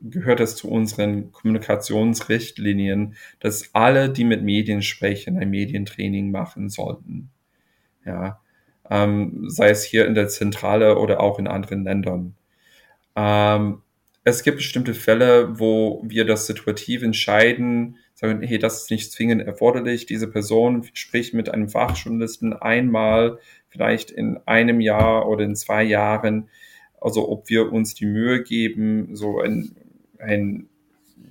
gehört 0.00 0.40
es 0.40 0.56
zu 0.56 0.68
unseren 0.68 1.32
Kommunikationsrichtlinien, 1.32 3.14
dass 3.40 3.70
alle, 3.74 4.10
die 4.10 4.24
mit 4.24 4.42
Medien 4.42 4.82
sprechen, 4.82 5.38
ein 5.38 5.50
Medientraining 5.50 6.30
machen 6.30 6.68
sollten. 6.68 7.30
Ja, 8.04 8.41
ähm, 8.92 9.48
sei 9.48 9.70
es 9.70 9.82
hier 9.82 10.06
in 10.06 10.14
der 10.14 10.28
Zentrale 10.28 10.98
oder 10.98 11.20
auch 11.20 11.38
in 11.38 11.48
anderen 11.48 11.82
Ländern. 11.82 12.34
Ähm, 13.16 13.80
es 14.22 14.42
gibt 14.42 14.58
bestimmte 14.58 14.92
Fälle, 14.92 15.58
wo 15.58 16.02
wir 16.06 16.26
das 16.26 16.46
situativ 16.46 17.02
entscheiden, 17.02 17.96
sagen, 18.14 18.42
hey, 18.42 18.58
das 18.58 18.82
ist 18.82 18.90
nicht 18.90 19.10
zwingend 19.10 19.42
erforderlich. 19.42 20.04
Diese 20.04 20.28
Person 20.28 20.84
spricht 20.92 21.32
mit 21.32 21.48
einem 21.48 21.70
Fachjournalisten 21.70 22.52
einmal, 22.52 23.38
vielleicht 23.68 24.10
in 24.10 24.38
einem 24.44 24.80
Jahr 24.80 25.26
oder 25.26 25.44
in 25.44 25.56
zwei 25.56 25.82
Jahren. 25.82 26.50
Also 27.00 27.30
ob 27.30 27.48
wir 27.48 27.72
uns 27.72 27.94
die 27.94 28.06
Mühe 28.06 28.42
geben, 28.42 29.16
so 29.16 29.40
ein, 29.40 29.74
ein 30.18 30.68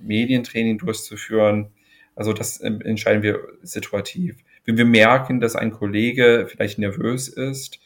Medientraining 0.02 0.78
durchzuführen. 0.78 1.68
Also 2.16 2.32
das 2.32 2.60
entscheiden 2.60 3.22
wir 3.22 3.40
situativ. 3.62 4.36
Wenn 4.64 4.76
wir 4.76 4.84
merken, 4.84 5.40
dass 5.40 5.56
ein 5.56 5.72
Kollege 5.72 6.46
vielleicht 6.48 6.78
nervös 6.78 7.28
ist, 7.28 7.80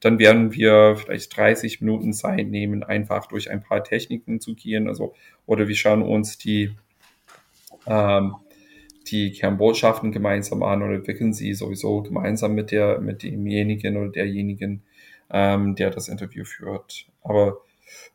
dann 0.00 0.18
werden 0.18 0.52
wir 0.52 0.96
vielleicht 0.96 1.36
30 1.36 1.80
Minuten 1.80 2.12
Zeit 2.12 2.48
nehmen, 2.48 2.82
einfach 2.82 3.26
durch 3.26 3.50
ein 3.50 3.62
paar 3.62 3.84
Techniken 3.84 4.40
zu 4.40 4.54
gehen. 4.54 4.88
Also, 4.88 5.14
oder 5.46 5.68
wir 5.68 5.76
schauen 5.76 6.02
uns 6.02 6.38
die, 6.38 6.74
ähm, 7.86 8.34
die 9.06 9.32
Kernbotschaften 9.32 10.10
gemeinsam 10.10 10.62
an 10.64 10.82
oder 10.82 10.94
entwickeln 10.94 11.32
sie 11.32 11.54
sowieso 11.54 12.02
gemeinsam 12.02 12.54
mit 12.54 12.72
der, 12.72 13.00
mit 13.00 13.22
demjenigen 13.22 13.96
oder 13.96 14.10
derjenigen, 14.10 14.82
ähm, 15.30 15.76
der 15.76 15.90
das 15.90 16.08
Interview 16.08 16.44
führt. 16.44 17.06
Aber 17.22 17.58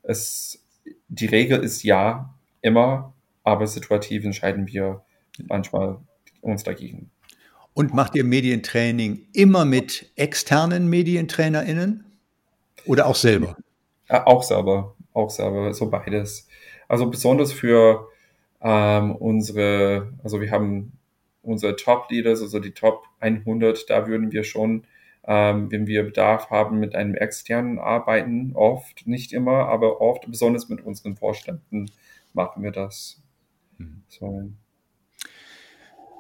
es, 0.03 0.61
die 1.07 1.27
Regel 1.27 1.59
ist 1.63 1.83
ja, 1.83 2.33
immer, 2.61 3.13
aber 3.43 3.65
situativ 3.65 4.25
entscheiden 4.25 4.67
wir 4.67 5.03
manchmal 5.47 5.99
uns 6.41 6.63
dagegen. 6.63 7.11
Und 7.77 7.93
macht 7.93 8.15
ihr 8.15 8.23
Medientraining 8.23 9.27
immer 9.33 9.63
mit 9.63 10.11
externen 10.15 10.89
MedientrainerInnen 10.89 12.05
oder 12.87 13.05
auch 13.05 13.13
selber? 13.13 13.55
Ja, 14.09 14.25
auch 14.25 14.41
selber, 14.41 14.95
auch 15.13 15.29
selber, 15.29 15.71
so 15.75 15.87
beides. 15.87 16.47
Also 16.87 17.07
besonders 17.07 17.53
für 17.53 18.07
ähm, 18.61 19.15
unsere, 19.15 20.11
also 20.23 20.41
wir 20.41 20.49
haben 20.49 20.97
unsere 21.43 21.75
Top-Leaders, 21.75 22.41
also 22.41 22.57
die 22.57 22.71
Top 22.71 23.03
100, 23.19 23.87
da 23.91 24.07
würden 24.07 24.31
wir 24.31 24.43
schon, 24.43 24.87
ähm, 25.27 25.69
wenn 25.69 25.85
wir 25.85 26.01
Bedarf 26.01 26.49
haben, 26.49 26.79
mit 26.79 26.95
einem 26.95 27.13
externen 27.13 27.77
arbeiten, 27.77 28.53
oft, 28.55 29.05
nicht 29.05 29.33
immer, 29.33 29.67
aber 29.67 30.01
oft, 30.01 30.25
besonders 30.27 30.67
mit 30.67 30.83
unseren 30.83 31.15
Vorständen 31.15 31.91
machen 32.33 32.63
wir 32.63 32.71
das. 32.71 33.21
Mhm. 33.77 34.01
So. 34.07 34.49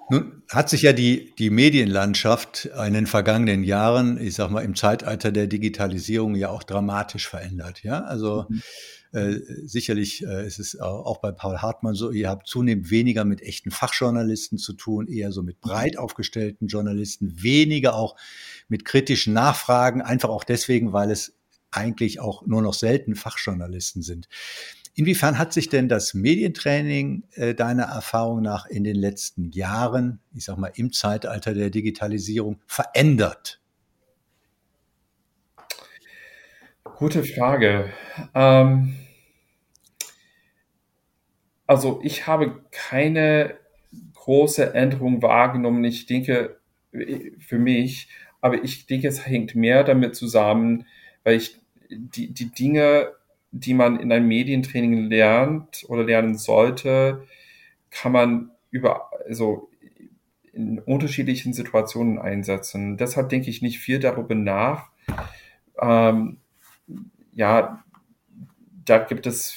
Nun 0.09 0.41
hat 0.49 0.69
sich 0.69 0.83
ja 0.83 0.93
die, 0.93 1.33
die 1.37 1.49
Medienlandschaft 1.49 2.65
in 2.65 2.93
den 2.93 3.07
vergangenen 3.07 3.63
Jahren, 3.63 4.19
ich 4.21 4.35
sag 4.35 4.49
mal, 4.49 4.61
im 4.61 4.75
Zeitalter 4.75 5.31
der 5.31 5.47
Digitalisierung 5.47 6.35
ja 6.35 6.49
auch 6.49 6.63
dramatisch 6.63 7.27
verändert. 7.27 7.83
Ja, 7.83 8.03
also 8.03 8.45
mhm. 8.47 8.61
Äh, 9.13 9.39
sicherlich 9.65 10.25
äh, 10.25 10.45
ist 10.45 10.59
es 10.59 10.79
auch 10.79 11.19
bei 11.19 11.31
Paul 11.31 11.59
Hartmann 11.59 11.95
so, 11.95 12.11
ihr 12.11 12.29
habt 12.29 12.45
zunehmend 12.45 12.91
weniger 12.91 13.23
mit 13.23 13.41
echten 13.41 13.71
Fachjournalisten 13.71 14.57
zu 14.57 14.73
tun, 14.73 15.07
eher 15.07 15.31
so 15.31 15.43
mit 15.43 15.61
breit 15.61 15.97
aufgestellten 15.97 16.67
Journalisten, 16.67 17.41
weniger 17.41 17.95
auch 17.95 18.17
mit 18.67 18.83
kritischen 18.83 19.33
Nachfragen, 19.33 20.01
einfach 20.01 20.29
auch 20.29 20.43
deswegen, 20.43 20.91
weil 20.91 21.09
es 21.09 21.33
eigentlich 21.71 22.19
auch 22.19 22.45
nur 22.45 22.61
noch 22.61 22.73
selten 22.73 23.15
Fachjournalisten 23.15 24.01
sind. 24.01 24.27
Inwiefern 24.99 25.37
hat 25.37 25.53
sich 25.53 25.69
denn 25.69 25.87
das 25.89 26.15
Medientraining 26.15 27.23
äh, 27.35 27.53
deiner 27.53 27.83
Erfahrung 27.83 28.41
nach 28.41 28.65
in 28.65 28.83
den 28.83 28.95
letzten 28.95 29.51
Jahren, 29.51 30.19
ich 30.33 30.45
sag 30.45 30.57
mal 30.57 30.71
im 30.73 30.91
Zeitalter 30.91 31.53
der 31.53 31.69
Digitalisierung, 31.69 32.59
verändert? 32.65 33.61
Gute 36.83 37.23
Frage. 37.23 37.93
Ähm, 38.33 38.95
also 41.67 41.99
ich 42.03 42.25
habe 42.25 42.63
keine 42.71 43.53
große 44.15 44.73
Änderung 44.73 45.21
wahrgenommen. 45.21 45.83
Ich 45.83 46.07
denke, 46.07 46.59
für 47.37 47.59
mich, 47.59 48.09
aber 48.41 48.63
ich 48.63 48.87
denke, 48.87 49.09
es 49.09 49.27
hängt 49.27 49.53
mehr 49.53 49.83
damit 49.83 50.15
zusammen, 50.15 50.87
weil 51.23 51.35
ich 51.35 51.59
die, 51.87 52.33
die 52.33 52.51
Dinge, 52.51 53.11
die 53.59 53.73
man 53.73 53.99
in 53.99 54.11
einem 54.11 54.27
Medientraining 54.27 55.09
lernt 55.09 55.85
oder 55.87 56.03
lernen 56.03 56.37
sollte, 56.37 57.23
kann 57.89 58.11
man 58.11 58.51
über, 58.71 59.09
also 59.27 59.69
in 60.53 60.79
unterschiedlichen 60.79 61.53
Situationen 61.53 62.19
einsetzen. 62.19 62.97
Deshalb 62.97 63.29
denke 63.29 63.49
ich 63.49 63.61
nicht 63.61 63.79
viel 63.79 63.99
darüber 63.99 64.35
nach. 64.35 64.89
Ähm, 65.79 66.37
ja, 67.33 67.83
da 68.85 68.97
gibt 68.99 69.27
es 69.27 69.55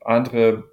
andere, 0.00 0.64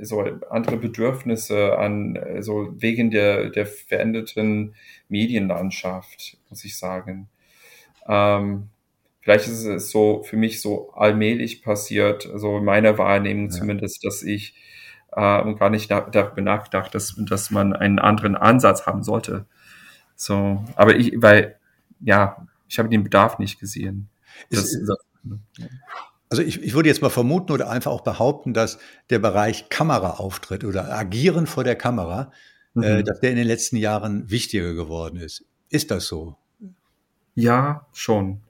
so 0.00 0.20
andere 0.50 0.76
Bedürfnisse 0.76 1.76
an, 1.78 2.18
so 2.40 2.74
wegen 2.80 3.10
der, 3.10 3.50
der 3.50 3.66
veränderten 3.66 4.74
Medienlandschaft, 5.08 6.38
muss 6.48 6.64
ich 6.64 6.76
sagen. 6.76 7.28
Ähm, 8.06 8.68
vielleicht 9.30 9.48
ist 9.48 9.64
es 9.64 9.90
so 9.90 10.22
für 10.24 10.36
mich 10.36 10.60
so 10.60 10.92
allmählich 10.92 11.62
passiert, 11.62 12.28
so 12.34 12.58
in 12.58 12.64
meiner 12.64 12.98
Wahrnehmung 12.98 13.50
ja. 13.50 13.50
zumindest, 13.50 14.04
dass 14.04 14.22
ich 14.22 14.56
äh, 15.12 15.54
gar 15.54 15.70
nicht 15.70 15.90
darüber 15.90 16.40
nachgedacht, 16.40 16.94
dass, 16.94 17.14
dass 17.16 17.50
man 17.50 17.72
einen 17.72 18.00
anderen 18.00 18.34
Ansatz 18.34 18.86
haben 18.86 19.04
sollte. 19.04 19.46
So, 20.16 20.64
aber 20.74 20.96
ich, 20.96 21.12
weil, 21.16 21.56
ja, 22.00 22.44
ich 22.68 22.78
habe 22.80 22.88
den 22.88 23.04
Bedarf 23.04 23.38
nicht 23.38 23.60
gesehen. 23.60 24.08
Das, 24.50 24.64
ist, 24.64 24.88
das, 24.88 24.98
also 26.28 26.42
ich, 26.42 26.60
ich 26.62 26.74
würde 26.74 26.88
jetzt 26.88 27.02
mal 27.02 27.08
vermuten 27.08 27.52
oder 27.52 27.70
einfach 27.70 27.92
auch 27.92 28.02
behaupten, 28.02 28.52
dass 28.52 28.78
der 29.10 29.20
Bereich 29.20 29.68
Kameraauftritt 29.68 30.64
oder 30.64 30.92
Agieren 30.92 31.46
vor 31.46 31.62
der 31.62 31.76
Kamera, 31.76 32.32
äh, 32.74 32.78
mhm. 32.78 32.82
äh, 32.82 33.02
dass 33.04 33.20
der 33.20 33.30
in 33.30 33.36
den 33.36 33.46
letzten 33.46 33.76
Jahren 33.76 34.28
wichtiger 34.28 34.74
geworden 34.74 35.20
ist. 35.20 35.44
Ist 35.68 35.92
das 35.92 36.06
so? 36.06 36.36
Ja, 37.36 37.86
schon. 37.92 38.40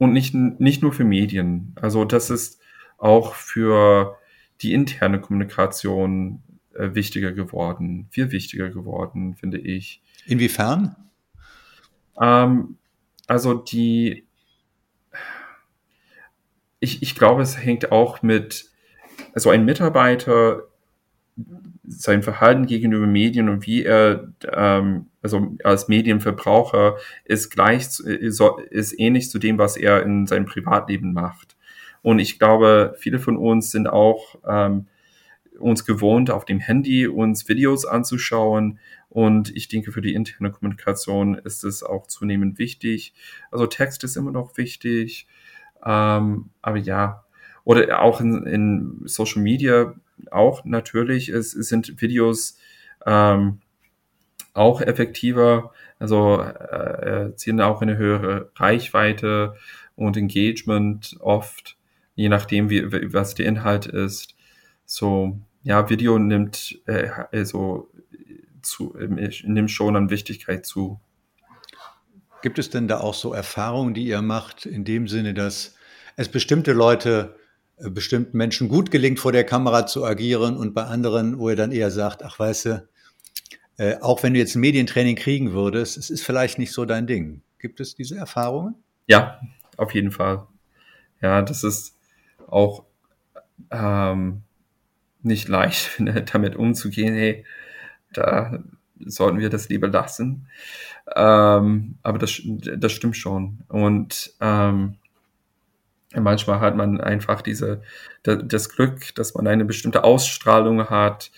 Und 0.00 0.14
nicht, 0.14 0.34
nicht 0.34 0.82
nur 0.82 0.94
für 0.94 1.04
Medien. 1.04 1.74
Also 1.76 2.06
das 2.06 2.30
ist 2.30 2.58
auch 2.96 3.34
für 3.34 4.16
die 4.62 4.72
interne 4.72 5.20
Kommunikation 5.20 6.42
äh, 6.74 6.94
wichtiger 6.94 7.32
geworden, 7.32 8.08
viel 8.10 8.32
wichtiger 8.32 8.70
geworden, 8.70 9.36
finde 9.36 9.58
ich. 9.58 10.02
Inwiefern? 10.26 10.96
Ähm, 12.18 12.78
also 13.26 13.54
die 13.54 14.24
ich, 16.80 17.02
ich 17.02 17.14
glaube, 17.14 17.42
es 17.42 17.62
hängt 17.62 17.92
auch 17.92 18.22
mit, 18.22 18.70
also 19.34 19.50
ein 19.50 19.66
Mitarbeiter, 19.66 20.62
sein 21.90 22.22
Verhalten 22.22 22.66
gegenüber 22.66 23.06
Medien 23.06 23.48
und 23.48 23.66
wie 23.66 23.84
er, 23.84 24.32
ähm, 24.52 25.06
also 25.22 25.56
als 25.64 25.88
Medienverbraucher, 25.88 26.96
ist 27.24 27.50
gleich, 27.50 27.86
ist 28.00 28.98
ähnlich 28.98 29.30
zu 29.30 29.38
dem, 29.38 29.58
was 29.58 29.76
er 29.76 30.02
in 30.02 30.26
seinem 30.26 30.46
Privatleben 30.46 31.12
macht. 31.12 31.56
Und 32.02 32.18
ich 32.18 32.38
glaube, 32.38 32.94
viele 32.98 33.18
von 33.18 33.36
uns 33.36 33.70
sind 33.70 33.88
auch 33.88 34.36
ähm, 34.48 34.86
uns 35.58 35.84
gewohnt, 35.84 36.30
auf 36.30 36.44
dem 36.44 36.58
Handy 36.58 37.06
uns 37.06 37.48
Videos 37.48 37.84
anzuschauen. 37.84 38.78
Und 39.10 39.54
ich 39.54 39.68
denke, 39.68 39.92
für 39.92 40.00
die 40.00 40.14
interne 40.14 40.50
Kommunikation 40.50 41.34
ist 41.34 41.64
es 41.64 41.82
auch 41.82 42.06
zunehmend 42.06 42.58
wichtig. 42.58 43.12
Also 43.50 43.66
Text 43.66 44.04
ist 44.04 44.16
immer 44.16 44.30
noch 44.30 44.56
wichtig. 44.56 45.26
Ähm, 45.84 46.50
aber 46.62 46.78
ja, 46.78 47.24
oder 47.64 48.00
auch 48.00 48.20
in, 48.20 48.46
in 48.46 49.02
Social 49.04 49.42
Media 49.42 49.94
auch 50.30 50.64
natürlich. 50.64 51.28
Es, 51.28 51.54
es 51.54 51.68
sind 51.68 52.00
Videos 52.00 52.58
ähm, 53.06 53.60
auch 54.52 54.80
effektiver, 54.80 55.72
also 55.98 56.40
äh, 56.40 57.24
erzielen 57.24 57.60
auch 57.60 57.82
eine 57.82 57.96
höhere 57.96 58.50
Reichweite 58.56 59.54
und 59.96 60.16
Engagement 60.16 61.16
oft, 61.20 61.76
je 62.14 62.28
nachdem, 62.28 62.70
wie, 62.70 63.12
was 63.12 63.34
der 63.34 63.46
Inhalt 63.46 63.86
ist. 63.86 64.34
So, 64.84 65.38
ja, 65.62 65.88
Video 65.88 66.18
nimmt 66.18 66.80
äh, 66.86 67.08
also 67.32 67.90
zu, 68.62 68.96
nimmt 68.98 69.70
schon 69.70 69.96
an 69.96 70.10
Wichtigkeit 70.10 70.66
zu. 70.66 71.00
Gibt 72.42 72.58
es 72.58 72.70
denn 72.70 72.88
da 72.88 73.00
auch 73.00 73.14
so 73.14 73.34
Erfahrungen, 73.34 73.94
die 73.94 74.06
ihr 74.06 74.22
macht, 74.22 74.64
in 74.66 74.84
dem 74.84 75.08
Sinne, 75.08 75.34
dass 75.34 75.76
es 76.16 76.28
bestimmte 76.28 76.72
Leute, 76.72 77.36
äh, 77.36 77.39
bestimmten 77.88 78.36
Menschen 78.36 78.68
gut 78.68 78.90
gelingt, 78.90 79.20
vor 79.20 79.32
der 79.32 79.44
Kamera 79.44 79.86
zu 79.86 80.04
agieren 80.04 80.56
und 80.56 80.74
bei 80.74 80.84
anderen, 80.84 81.38
wo 81.38 81.48
ihr 81.48 81.56
dann 81.56 81.72
eher 81.72 81.90
sagt, 81.90 82.22
ach 82.22 82.38
weißt 82.38 82.66
du, 82.66 82.88
äh, 83.78 83.96
auch 84.00 84.22
wenn 84.22 84.34
du 84.34 84.38
jetzt 84.38 84.54
ein 84.54 84.60
Medientraining 84.60 85.16
kriegen 85.16 85.52
würdest, 85.52 85.96
es 85.96 86.10
ist 86.10 86.22
vielleicht 86.22 86.58
nicht 86.58 86.72
so 86.72 86.84
dein 86.84 87.06
Ding. 87.06 87.42
Gibt 87.58 87.80
es 87.80 87.94
diese 87.94 88.16
Erfahrungen? 88.16 88.74
Ja, 89.06 89.40
auf 89.76 89.94
jeden 89.94 90.10
Fall. 90.10 90.46
Ja, 91.22 91.42
das 91.42 91.64
ist 91.64 91.96
auch 92.46 92.84
ähm, 93.70 94.42
nicht 95.22 95.48
leicht, 95.48 96.00
damit 96.32 96.56
umzugehen. 96.56 97.14
Hey, 97.14 97.44
da 98.12 98.62
sollten 98.98 99.38
wir 99.38 99.50
das 99.50 99.68
lieber 99.68 99.88
lassen. 99.88 100.46
Ähm, 101.14 101.96
aber 102.02 102.18
das, 102.18 102.40
das 102.44 102.92
stimmt 102.92 103.16
schon. 103.16 103.60
Und 103.68 104.34
ähm, 104.40 104.96
manchmal 106.14 106.60
hat 106.60 106.76
man 106.76 107.00
einfach 107.00 107.42
diese, 107.42 107.82
das 108.22 108.68
Glück, 108.70 109.14
dass 109.14 109.34
man 109.34 109.46
eine 109.46 109.64
bestimmte 109.64 110.04
Ausstrahlung 110.04 110.90
hat, 110.90 111.30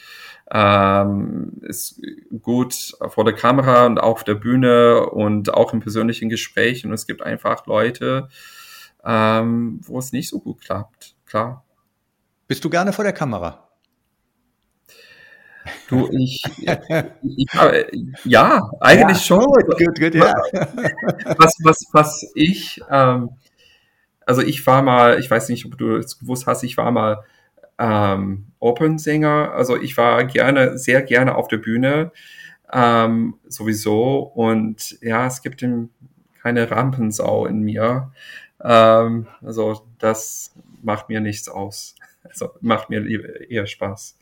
ähm, 0.51 1.53
ist 1.63 2.01
gut 2.43 2.95
vor 3.09 3.25
der 3.25 3.35
Kamera 3.35 3.87
und 3.87 3.99
auf 3.99 4.25
der 4.25 4.35
Bühne 4.35 5.07
und 5.07 5.53
auch 5.55 5.73
im 5.73 5.81
persönlichen 5.81 6.29
Gespräch. 6.29 6.85
Und 6.85 6.93
es 6.93 7.07
gibt 7.07 7.23
einfach 7.23 7.67
Leute, 7.67 8.29
ähm, 9.05 9.81
wo 9.83 9.99
es 9.99 10.13
nicht 10.13 10.29
so 10.29 10.41
gut 10.41 10.61
klappt. 10.61 11.15
Klar. 11.27 11.65
Bist 12.49 12.65
du 12.65 12.71
gerne 12.71 12.93
vor 12.93 13.05
der 13.05 13.15
Kamera? 13.15 13.69
Du, 15.89 16.09
ich, 16.11 16.43
ich, 17.23 17.47
ja, 18.25 18.71
eigentlich 18.81 19.19
ja, 19.19 19.23
schon. 19.23 19.45
Gut, 19.45 19.79
gut, 19.79 20.01
gut, 20.01 20.15
ja. 20.15 20.35
Was, 21.39 21.55
was, 21.63 21.79
was 21.93 22.33
ich, 22.35 22.81
ähm, 22.91 23.31
also 24.27 24.43
ich 24.43 24.67
war 24.67 24.83
mal, 24.83 25.19
ich 25.19 25.31
weiß 25.31 25.49
nicht, 25.49 25.67
ob 25.67 25.79
du 25.79 25.97
es 25.97 26.19
gewusst 26.19 26.47
hast, 26.47 26.63
ich 26.63 26.77
war 26.77 26.91
mal 26.91 27.25
ähm, 27.79 28.47
Opernsänger. 28.59 29.53
Also 29.53 29.81
ich 29.81 29.97
war 29.97 30.25
gerne, 30.25 30.79
sehr 30.79 31.03
gerne 31.03 31.35
auf 31.35 31.49
der 31.49 31.59
Bühne 31.59 32.13
ähm, 32.73 33.35
sowieso. 33.49 34.19
Und 34.19 34.99
ja, 35.03 35.27
es 35.27 35.43
gibt 35.43 35.65
keine 36.43 36.71
Rampensau 36.71 37.47
in 37.47 37.61
mir. 37.61 38.13
Ähm, 38.63 39.27
also 39.43 39.87
das 39.99 40.55
macht 40.83 41.09
mir 41.09 41.21
nichts 41.21 41.49
aus. 41.49 41.95
Also 42.25 42.51
macht 42.61 42.91
mir 42.91 43.05
eher 43.51 43.67
Spaß. 43.67 44.17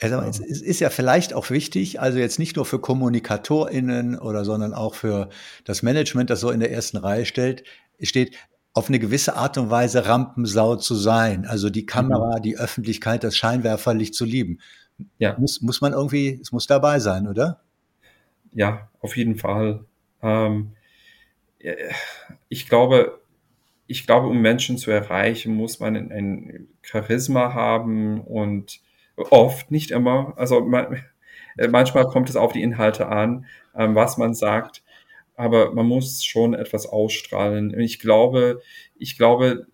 Also 0.00 0.42
es 0.42 0.60
ist 0.60 0.80
ja 0.80 0.90
vielleicht 0.90 1.32
auch 1.32 1.50
wichtig, 1.50 2.00
also 2.00 2.18
jetzt 2.18 2.40
nicht 2.40 2.56
nur 2.56 2.66
für 2.66 2.80
KommunikatorInnen 2.80 4.18
oder, 4.18 4.44
sondern 4.44 4.74
auch 4.74 4.96
für 4.96 5.28
das 5.64 5.82
Management, 5.82 6.28
das 6.28 6.40
so 6.40 6.50
in 6.50 6.58
der 6.58 6.72
ersten 6.72 6.96
Reihe 6.96 7.24
stellt, 7.24 7.62
steht, 8.00 8.36
auf 8.74 8.88
eine 8.88 8.98
gewisse 8.98 9.36
Art 9.36 9.58
und 9.58 9.70
Weise 9.70 10.06
Rampensau 10.06 10.76
zu 10.76 10.94
sein. 10.94 11.44
Also 11.46 11.68
die 11.68 11.86
Kamera, 11.86 12.38
mhm. 12.38 12.42
die 12.42 12.56
Öffentlichkeit, 12.56 13.22
das 13.24 13.36
Scheinwerferlicht 13.36 14.14
zu 14.14 14.24
lieben. 14.24 14.60
Ja. 15.18 15.36
Muss, 15.38 15.60
muss 15.60 15.80
man 15.80 15.92
irgendwie, 15.92 16.38
es 16.40 16.52
muss 16.52 16.66
dabei 16.66 16.98
sein, 16.98 17.26
oder? 17.26 17.60
Ja, 18.52 18.88
auf 19.00 19.16
jeden 19.16 19.36
Fall. 19.36 19.84
Ähm, 20.22 20.72
ich 22.48 22.68
glaube, 22.68 23.20
ich 23.86 24.06
glaube, 24.06 24.28
um 24.28 24.40
Menschen 24.40 24.78
zu 24.78 24.90
erreichen, 24.90 25.54
muss 25.54 25.80
man 25.80 25.96
ein 25.96 26.68
Charisma 26.82 27.52
haben 27.52 28.20
und 28.20 28.80
oft, 29.16 29.70
nicht 29.70 29.90
immer. 29.90 30.32
Also 30.36 30.60
man, 30.60 31.02
manchmal 31.70 32.06
kommt 32.06 32.30
es 32.30 32.36
auf 32.36 32.52
die 32.52 32.62
Inhalte 32.62 33.08
an, 33.08 33.46
ähm, 33.74 33.94
was 33.94 34.16
man 34.16 34.34
sagt 34.34 34.81
aber 35.34 35.72
man 35.72 35.86
muss 35.86 36.24
schon 36.24 36.54
etwas 36.54 36.86
ausstrahlen. 36.86 37.78
Ich 37.78 37.98
glaube, 37.98 38.60
ich 38.96 39.16
glaube, 39.16 39.66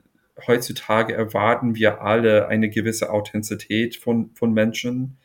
heutzutage 0.47 1.15
erwarten 1.15 1.75
wir 1.75 2.01
alle 2.01 2.49
eine 2.49 2.71
gewisse 2.71 3.11
Authentizität 3.11 3.97
von, 3.97 4.31
von 4.35 4.53
Menschen. 4.53 5.19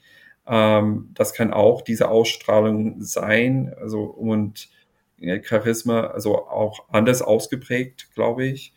Ähm, 0.48 1.12
das 1.14 1.34
kann 1.34 1.54
auch 1.54 1.82
diese 1.82 2.10
Ausstrahlung 2.10 3.02
sein, 3.02 3.74
also 3.80 4.04
und 4.04 4.70
äh, 5.20 5.42
Charisma, 5.44 6.08
also 6.08 6.48
auch 6.48 6.90
anders 6.90 7.22
ausgeprägt, 7.22 8.10
glaube 8.14 8.46
ich. 8.46 8.74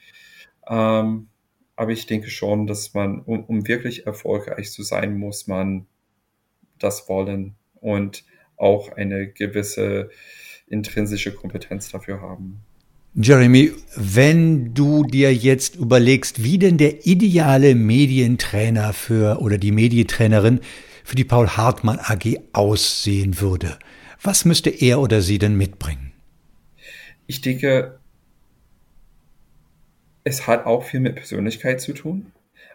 Ähm, 0.69 1.29
aber 1.77 1.93
ich 1.93 2.07
denke 2.07 2.31
schon, 2.31 2.67
dass 2.67 2.95
man, 2.95 3.21
um, 3.21 3.45
um 3.45 3.69
wirklich 3.69 4.07
erfolgreich 4.07 4.73
zu 4.73 4.83
sein, 4.83 5.19
muss 5.19 5.47
man 5.47 5.87
das 6.79 7.09
wollen 7.09 7.55
und 7.75 8.25
auch 8.57 8.93
eine 8.93 9.29
gewisse 9.29 10.11
intrinsische 10.69 11.33
Kompetenz 11.33 11.91
dafür 11.91 12.21
haben. 12.21 12.61
Jeremy, 13.15 13.73
wenn 13.97 14.75
du 14.75 15.05
dir 15.05 15.35
jetzt 15.35 15.77
überlegst, 15.77 16.43
wie 16.43 16.59
denn 16.59 16.77
der 16.77 17.07
ideale 17.07 17.75
Medientrainer 17.75 18.93
für 18.93 19.41
oder 19.41 19.57
die 19.57 19.73
Medientrainerin 19.73 20.61
für 21.03 21.17
die 21.17 21.25
Paul 21.25 21.49
Hartmann 21.49 21.99
AG 21.99 22.41
aussehen 22.53 23.41
würde, 23.41 23.79
was 24.23 24.45
müsste 24.45 24.71
er 24.71 25.01
oder 25.01 25.23
sie 25.23 25.39
denn 25.39 25.57
mitbringen? 25.57 26.13
Ich 27.27 27.41
denke, 27.41 27.99
es 30.25 30.47
hat 30.47 30.67
auch 30.67 30.85
viel 30.85 31.01
mit 31.01 31.15
Persönlichkeit 31.17 31.81
zu 31.81 31.95
tun. 31.95 32.33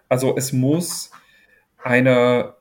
Also 0.09 0.35
es 0.35 0.53
muss 0.53 1.11
eine, 1.77 2.55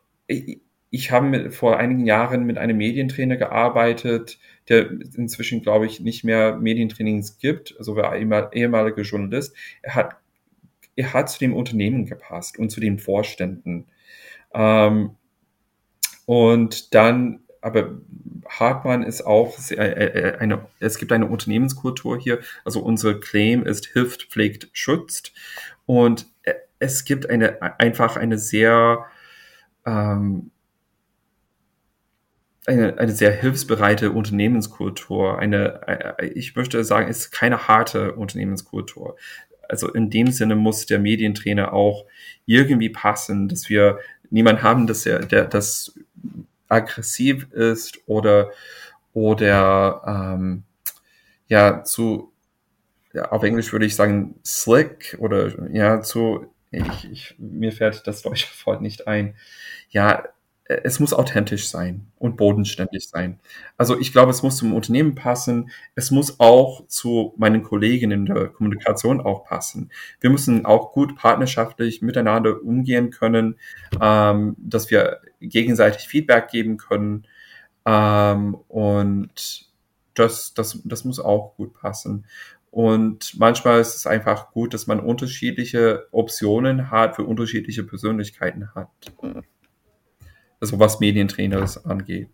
ich, 0.90 1.11
habe 1.12 1.50
vor 1.50 1.79
einigen 1.79 2.05
Jahren 2.05 2.44
mit 2.44 2.59
einem 2.59 2.76
Medientrainer 2.76 3.37
gearbeitet, 3.37 4.38
der 4.68 4.90
inzwischen, 4.90 5.62
glaube 5.62 5.87
ich, 5.87 6.00
nicht 6.00 6.24
mehr 6.24 6.57
Medientrainings 6.57 7.38
gibt, 7.38 7.76
also 7.79 7.96
war 7.96 8.14
ehemaliger 8.53 9.03
Journalist. 9.03 9.55
Er 9.83 9.94
hat, 9.94 10.16
er 10.96 11.12
hat 11.12 11.31
zu 11.31 11.38
dem 11.38 11.55
Unternehmen 11.55 12.07
gepasst 12.07 12.59
und 12.59 12.70
zu 12.70 12.81
den 12.81 12.98
Vorständen. 12.98 13.87
Ähm, 14.53 15.16
und 16.26 16.94
dann, 16.94 17.40
aber 17.61 18.00
Hartmann 18.48 19.05
ist 19.05 19.22
auch 19.22 19.57
sehr, 19.59 19.96
äh, 19.96 20.31
äh, 20.31 20.38
eine, 20.38 20.66
es 20.81 20.98
gibt 20.98 21.12
eine 21.12 21.26
Unternehmenskultur 21.26 22.18
hier. 22.18 22.40
Also 22.64 22.83
unser 22.83 23.14
Claim 23.20 23.64
ist 23.64 23.87
hilft, 23.87 24.24
pflegt, 24.24 24.68
schützt. 24.72 25.33
Und 25.87 26.26
äh, 26.42 26.55
es 26.81 27.05
gibt 27.05 27.31
eine, 27.31 27.81
einfach 27.81 28.16
eine 28.16 28.38
sehr, 28.38 29.07
ähm, 29.87 30.50
eine, 32.70 32.98
eine 32.98 33.12
sehr 33.12 33.33
hilfsbereite 33.33 34.12
Unternehmenskultur. 34.12 35.38
Eine, 35.38 35.80
äh, 35.87 36.26
ich 36.26 36.54
möchte 36.54 36.83
sagen, 36.85 37.09
ist 37.09 37.33
keine 37.33 37.68
harte 37.68 38.14
Unternehmenskultur. 38.14 39.16
Also 39.68 39.88
in 39.92 40.11
dem 40.11 40.28
Sinne 40.28 40.56
muss 40.56 40.87
der 40.87 40.98
Medientrainer 40.98 41.72
auch 41.72 42.06
irgendwie 42.46 42.90
passen, 42.90 43.48
dass 43.48 43.68
wir 43.68 43.98
niemand 44.30 44.62
haben, 44.62 44.87
dass 44.87 45.04
er, 45.06 45.20
der, 45.20 45.44
das 45.44 45.94
aggressiv 46.68 47.50
ist 47.52 47.98
oder 48.06 48.50
oder 49.12 50.02
ähm, 50.06 50.62
ja 51.48 51.83
zu 51.83 52.33
ja, 53.12 53.33
auf 53.33 53.42
Englisch 53.42 53.72
würde 53.72 53.87
ich 53.87 53.96
sagen 53.96 54.37
slick 54.44 55.16
oder 55.18 55.68
ja 55.72 56.00
zu 56.00 56.46
ich, 56.70 57.11
ich, 57.11 57.35
mir 57.38 57.72
fällt 57.72 58.06
das 58.06 58.22
deutsche 58.22 58.46
Wort 58.64 58.80
nicht 58.80 59.09
ein. 59.09 59.35
Ja, 59.88 60.24
es 60.70 61.00
muss 61.00 61.12
authentisch 61.12 61.68
sein 61.68 62.06
und 62.18 62.37
bodenständig 62.37 63.09
sein. 63.09 63.40
Also 63.76 63.98
ich 63.98 64.12
glaube, 64.12 64.30
es 64.30 64.42
muss 64.44 64.56
zum 64.56 64.72
Unternehmen 64.72 65.16
passen. 65.16 65.70
Es 65.96 66.12
muss 66.12 66.38
auch 66.38 66.87
zu 66.87 67.35
meinen 67.37 67.64
Kollegen 67.64 68.12
in 68.12 68.26
der 68.26 68.48
Kommunikation 68.48 69.20
auch 69.20 69.44
passen. 69.44 69.90
Wir 70.20 70.30
müssen 70.30 70.66
auch 70.66 70.92
gut 70.92 71.16
partnerschaftlich 71.16 72.02
miteinander 72.02 72.62
umgehen 72.62 73.11
können, 73.11 73.59
ähm, 74.00 74.54
dass 74.59 74.90
wir 74.92 75.20
gegenseitig 75.40 76.06
Feedback 76.06 76.48
geben 76.48 76.76
können. 76.76 77.26
Ähm, 77.85 78.54
und 78.68 79.68
das, 80.14 80.54
das, 80.54 80.80
das 80.85 81.04
muss 81.04 81.18
auch 81.18 81.56
gut 81.56 81.74
passen. 81.74 82.26
Und 82.70 83.37
manchmal 83.37 83.80
ist 83.80 83.96
es 83.96 84.06
einfach 84.06 84.52
gut, 84.52 84.72
dass 84.72 84.87
man 84.87 85.00
unterschiedliche 85.00 86.06
Optionen 86.12 86.92
hat, 86.92 87.16
für 87.16 87.24
unterschiedliche 87.24 87.83
Persönlichkeiten 87.83 88.72
hat 88.76 88.88
also 90.61 90.79
was 90.79 91.01
Medientrainers 91.01 91.85
angeht. 91.85 92.29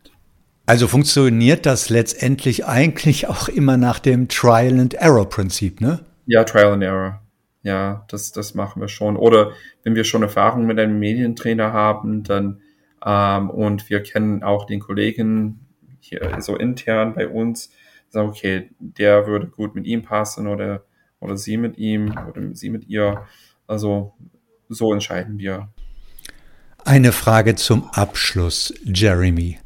Also 0.66 0.88
funktioniert 0.88 1.64
das 1.64 1.90
letztendlich 1.90 2.66
eigentlich 2.66 3.28
auch 3.28 3.48
immer 3.48 3.76
nach 3.76 3.98
dem 3.98 4.28
Trial 4.28 4.78
and 4.80 4.94
Error 4.94 5.28
Prinzip, 5.28 5.80
ne? 5.80 6.04
Ja, 6.26 6.44
Trial 6.44 6.72
and 6.72 6.82
Error. 6.82 7.22
Ja, 7.62 8.04
das, 8.08 8.32
das 8.32 8.54
machen 8.54 8.80
wir 8.80 8.88
schon. 8.88 9.16
Oder 9.16 9.52
wenn 9.82 9.94
wir 9.94 10.04
schon 10.04 10.22
Erfahrung 10.22 10.66
mit 10.66 10.78
einem 10.78 10.98
Medientrainer 10.98 11.72
haben, 11.72 12.22
dann 12.22 12.60
ähm, 13.04 13.50
und 13.50 13.88
wir 13.90 14.02
kennen 14.02 14.42
auch 14.42 14.66
den 14.66 14.80
Kollegen 14.80 15.66
hier 16.00 16.36
so 16.40 16.56
intern 16.56 17.14
bei 17.14 17.28
uns, 17.28 17.72
sagen, 18.08 18.28
okay, 18.28 18.70
der 18.78 19.26
würde 19.26 19.48
gut 19.48 19.74
mit 19.74 19.86
ihm 19.86 20.02
passen 20.02 20.46
oder, 20.46 20.84
oder 21.20 21.36
sie 21.36 21.56
mit 21.56 21.78
ihm 21.78 22.14
oder 22.28 22.54
sie 22.54 22.70
mit 22.70 22.88
ihr. 22.88 23.24
Also 23.66 24.14
so 24.68 24.92
entscheiden 24.92 25.38
wir. 25.38 25.68
Eine 26.86 27.10
Frage 27.10 27.56
zum 27.56 27.90
Abschluss, 27.90 28.72
Jeremy. 28.84 29.58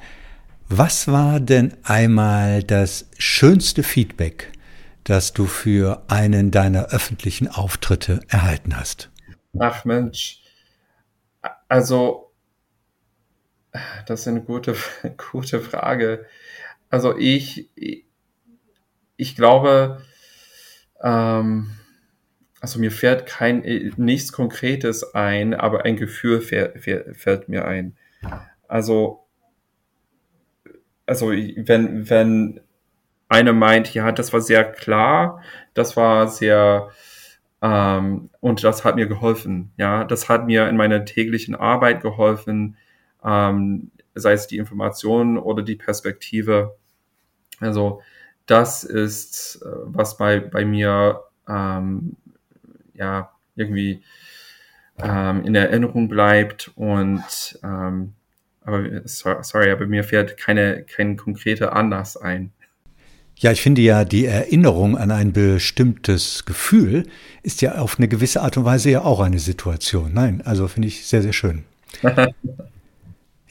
Was 0.71 1.07
war 1.07 1.39
denn 1.39 1.77
einmal 1.83 2.63
das 2.63 3.11
schönste 3.19 3.83
Feedback, 3.83 4.51
das 5.05 5.35
du 5.35 5.45
für 5.45 6.03
einen 6.09 6.51
deiner 6.51 6.87
öffentlichen 6.87 7.47
Auftritte 7.47 8.21
erhalten 8.29 8.75
hast? 8.75 9.11
Ach 9.59 9.85
Mensch, 9.85 10.41
also 11.69 12.33
das 14.07 14.21
ist 14.21 14.29
eine 14.29 14.41
gute, 14.41 14.75
gute 15.31 15.61
Frage. 15.61 16.25
Also 16.89 17.19
ich, 17.19 17.69
ich 19.19 19.37
glaube, 19.37 20.01
ähm, 21.03 21.80
also 22.61 22.79
mir 22.79 22.93
fährt 22.93 23.27
kein 23.27 23.65
äh, 23.65 23.91
nichts 23.97 24.33
Konkretes 24.33 25.15
ein, 25.15 25.55
aber 25.55 25.85
ein 25.85 25.97
Gefühl 25.97 26.41
fährt, 26.41 26.79
fährt, 26.81 27.17
fällt 27.17 27.49
mir 27.49 27.65
ein. 27.65 27.97
Also, 28.69 29.27
also 31.07 31.31
wenn, 31.31 32.09
wenn 32.09 32.61
einer 33.29 33.53
meint, 33.53 33.95
ja, 33.95 34.13
das 34.13 34.33
war 34.33 34.41
sehr 34.41 34.65
klar, 34.65 35.43
das 35.75 35.97
war 35.97 36.29
sehr 36.29 36.91
ähm, 37.63 38.31
und 38.41 38.63
das 38.65 38.85
hat 38.85 38.97
mir 38.97 39.07
geholfen. 39.07 39.73
Ja, 39.77 40.05
das 40.05 40.29
hat 40.29 40.47
mir 40.47 40.69
in 40.69 40.77
meiner 40.77 41.05
täglichen 41.05 41.55
Arbeit 41.55 42.03
geholfen, 42.03 42.77
ähm, 43.25 43.91
sei 44.15 44.33
es 44.33 44.47
die 44.47 44.59
Information 44.59 45.39
oder 45.39 45.63
die 45.63 45.77
Perspektive. 45.77 46.77
Also 47.61 48.03
das 48.47 48.85
ist, 48.85 49.63
äh, 49.63 49.69
was 49.85 50.17
bei, 50.17 50.41
bei 50.41 50.65
mir 50.65 51.23
ähm, 51.49 52.17
ja, 53.01 53.31
irgendwie 53.57 54.03
ähm, 55.03 55.45
in 55.45 55.55
Erinnerung 55.55 56.09
bleibt 56.09 56.71
und 56.77 57.59
ähm, 57.65 58.13
aber 58.63 58.85
sorry, 59.07 59.71
aber 59.71 59.87
mir 59.87 60.05
fährt 60.05 60.37
keine, 60.37 60.85
kein 60.85 61.17
konkreter 61.17 61.75
Anlass 61.75 62.17
ein. 62.17 62.53
Ja, 63.37 63.53
ich 63.53 63.63
finde 63.63 63.81
ja, 63.81 64.05
die 64.05 64.27
Erinnerung 64.27 64.99
an 64.99 65.11
ein 65.11 65.33
bestimmtes 65.33 66.45
Gefühl 66.45 67.07
ist 67.43 67.63
ja 67.63 67.77
auf 67.77 67.99
eine 67.99 68.07
gewisse 68.07 68.43
Art 68.43 68.59
und 68.59 68.67
Weise 68.67 68.91
ja 68.91 69.01
auch 69.01 69.21
eine 69.21 69.39
Situation. 69.39 70.13
Nein, 70.13 70.43
also 70.45 70.69
finde 70.69 70.89
ich 70.89 71.07
sehr, 71.07 71.23
sehr 71.23 71.33
schön. 71.33 71.65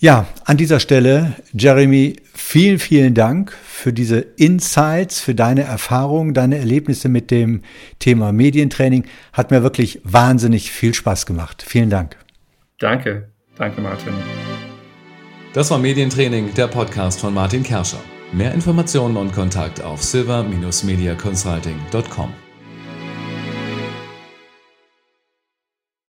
Ja, 0.02 0.28
an 0.46 0.56
dieser 0.56 0.80
Stelle, 0.80 1.34
Jeremy, 1.52 2.16
vielen, 2.34 2.80
vielen 2.80 3.14
Dank 3.14 3.52
für 3.52 3.92
diese 3.92 4.20
Insights, 4.20 5.20
für 5.20 5.36
deine 5.36 5.64
Erfahrungen, 5.64 6.34
deine 6.34 6.58
Erlebnisse 6.58 7.10
mit 7.10 7.32
dem 7.32 7.64
Thema 8.00 8.32
Medientraining. 8.32 9.04
Hat 9.34 9.52
mir 9.52 9.62
wirklich 9.62 10.00
wahnsinnig 10.06 10.72
viel 10.72 10.94
Spaß 10.94 11.26
gemacht. 11.26 11.66
Vielen 11.68 11.90
Dank. 11.90 12.16
Danke, 12.80 13.28
danke 13.58 13.82
Martin. 13.82 14.14
Das 15.54 15.70
war 15.70 15.80
Medientraining, 15.80 16.54
der 16.54 16.68
Podcast 16.68 17.20
von 17.20 17.34
Martin 17.34 17.64
Kerscher. 17.64 18.00
Mehr 18.32 18.54
Informationen 18.54 19.18
und 19.18 19.34
Kontakt 19.34 19.82
auf 19.82 20.02
silver-mediaconsulting.com. 20.02 22.49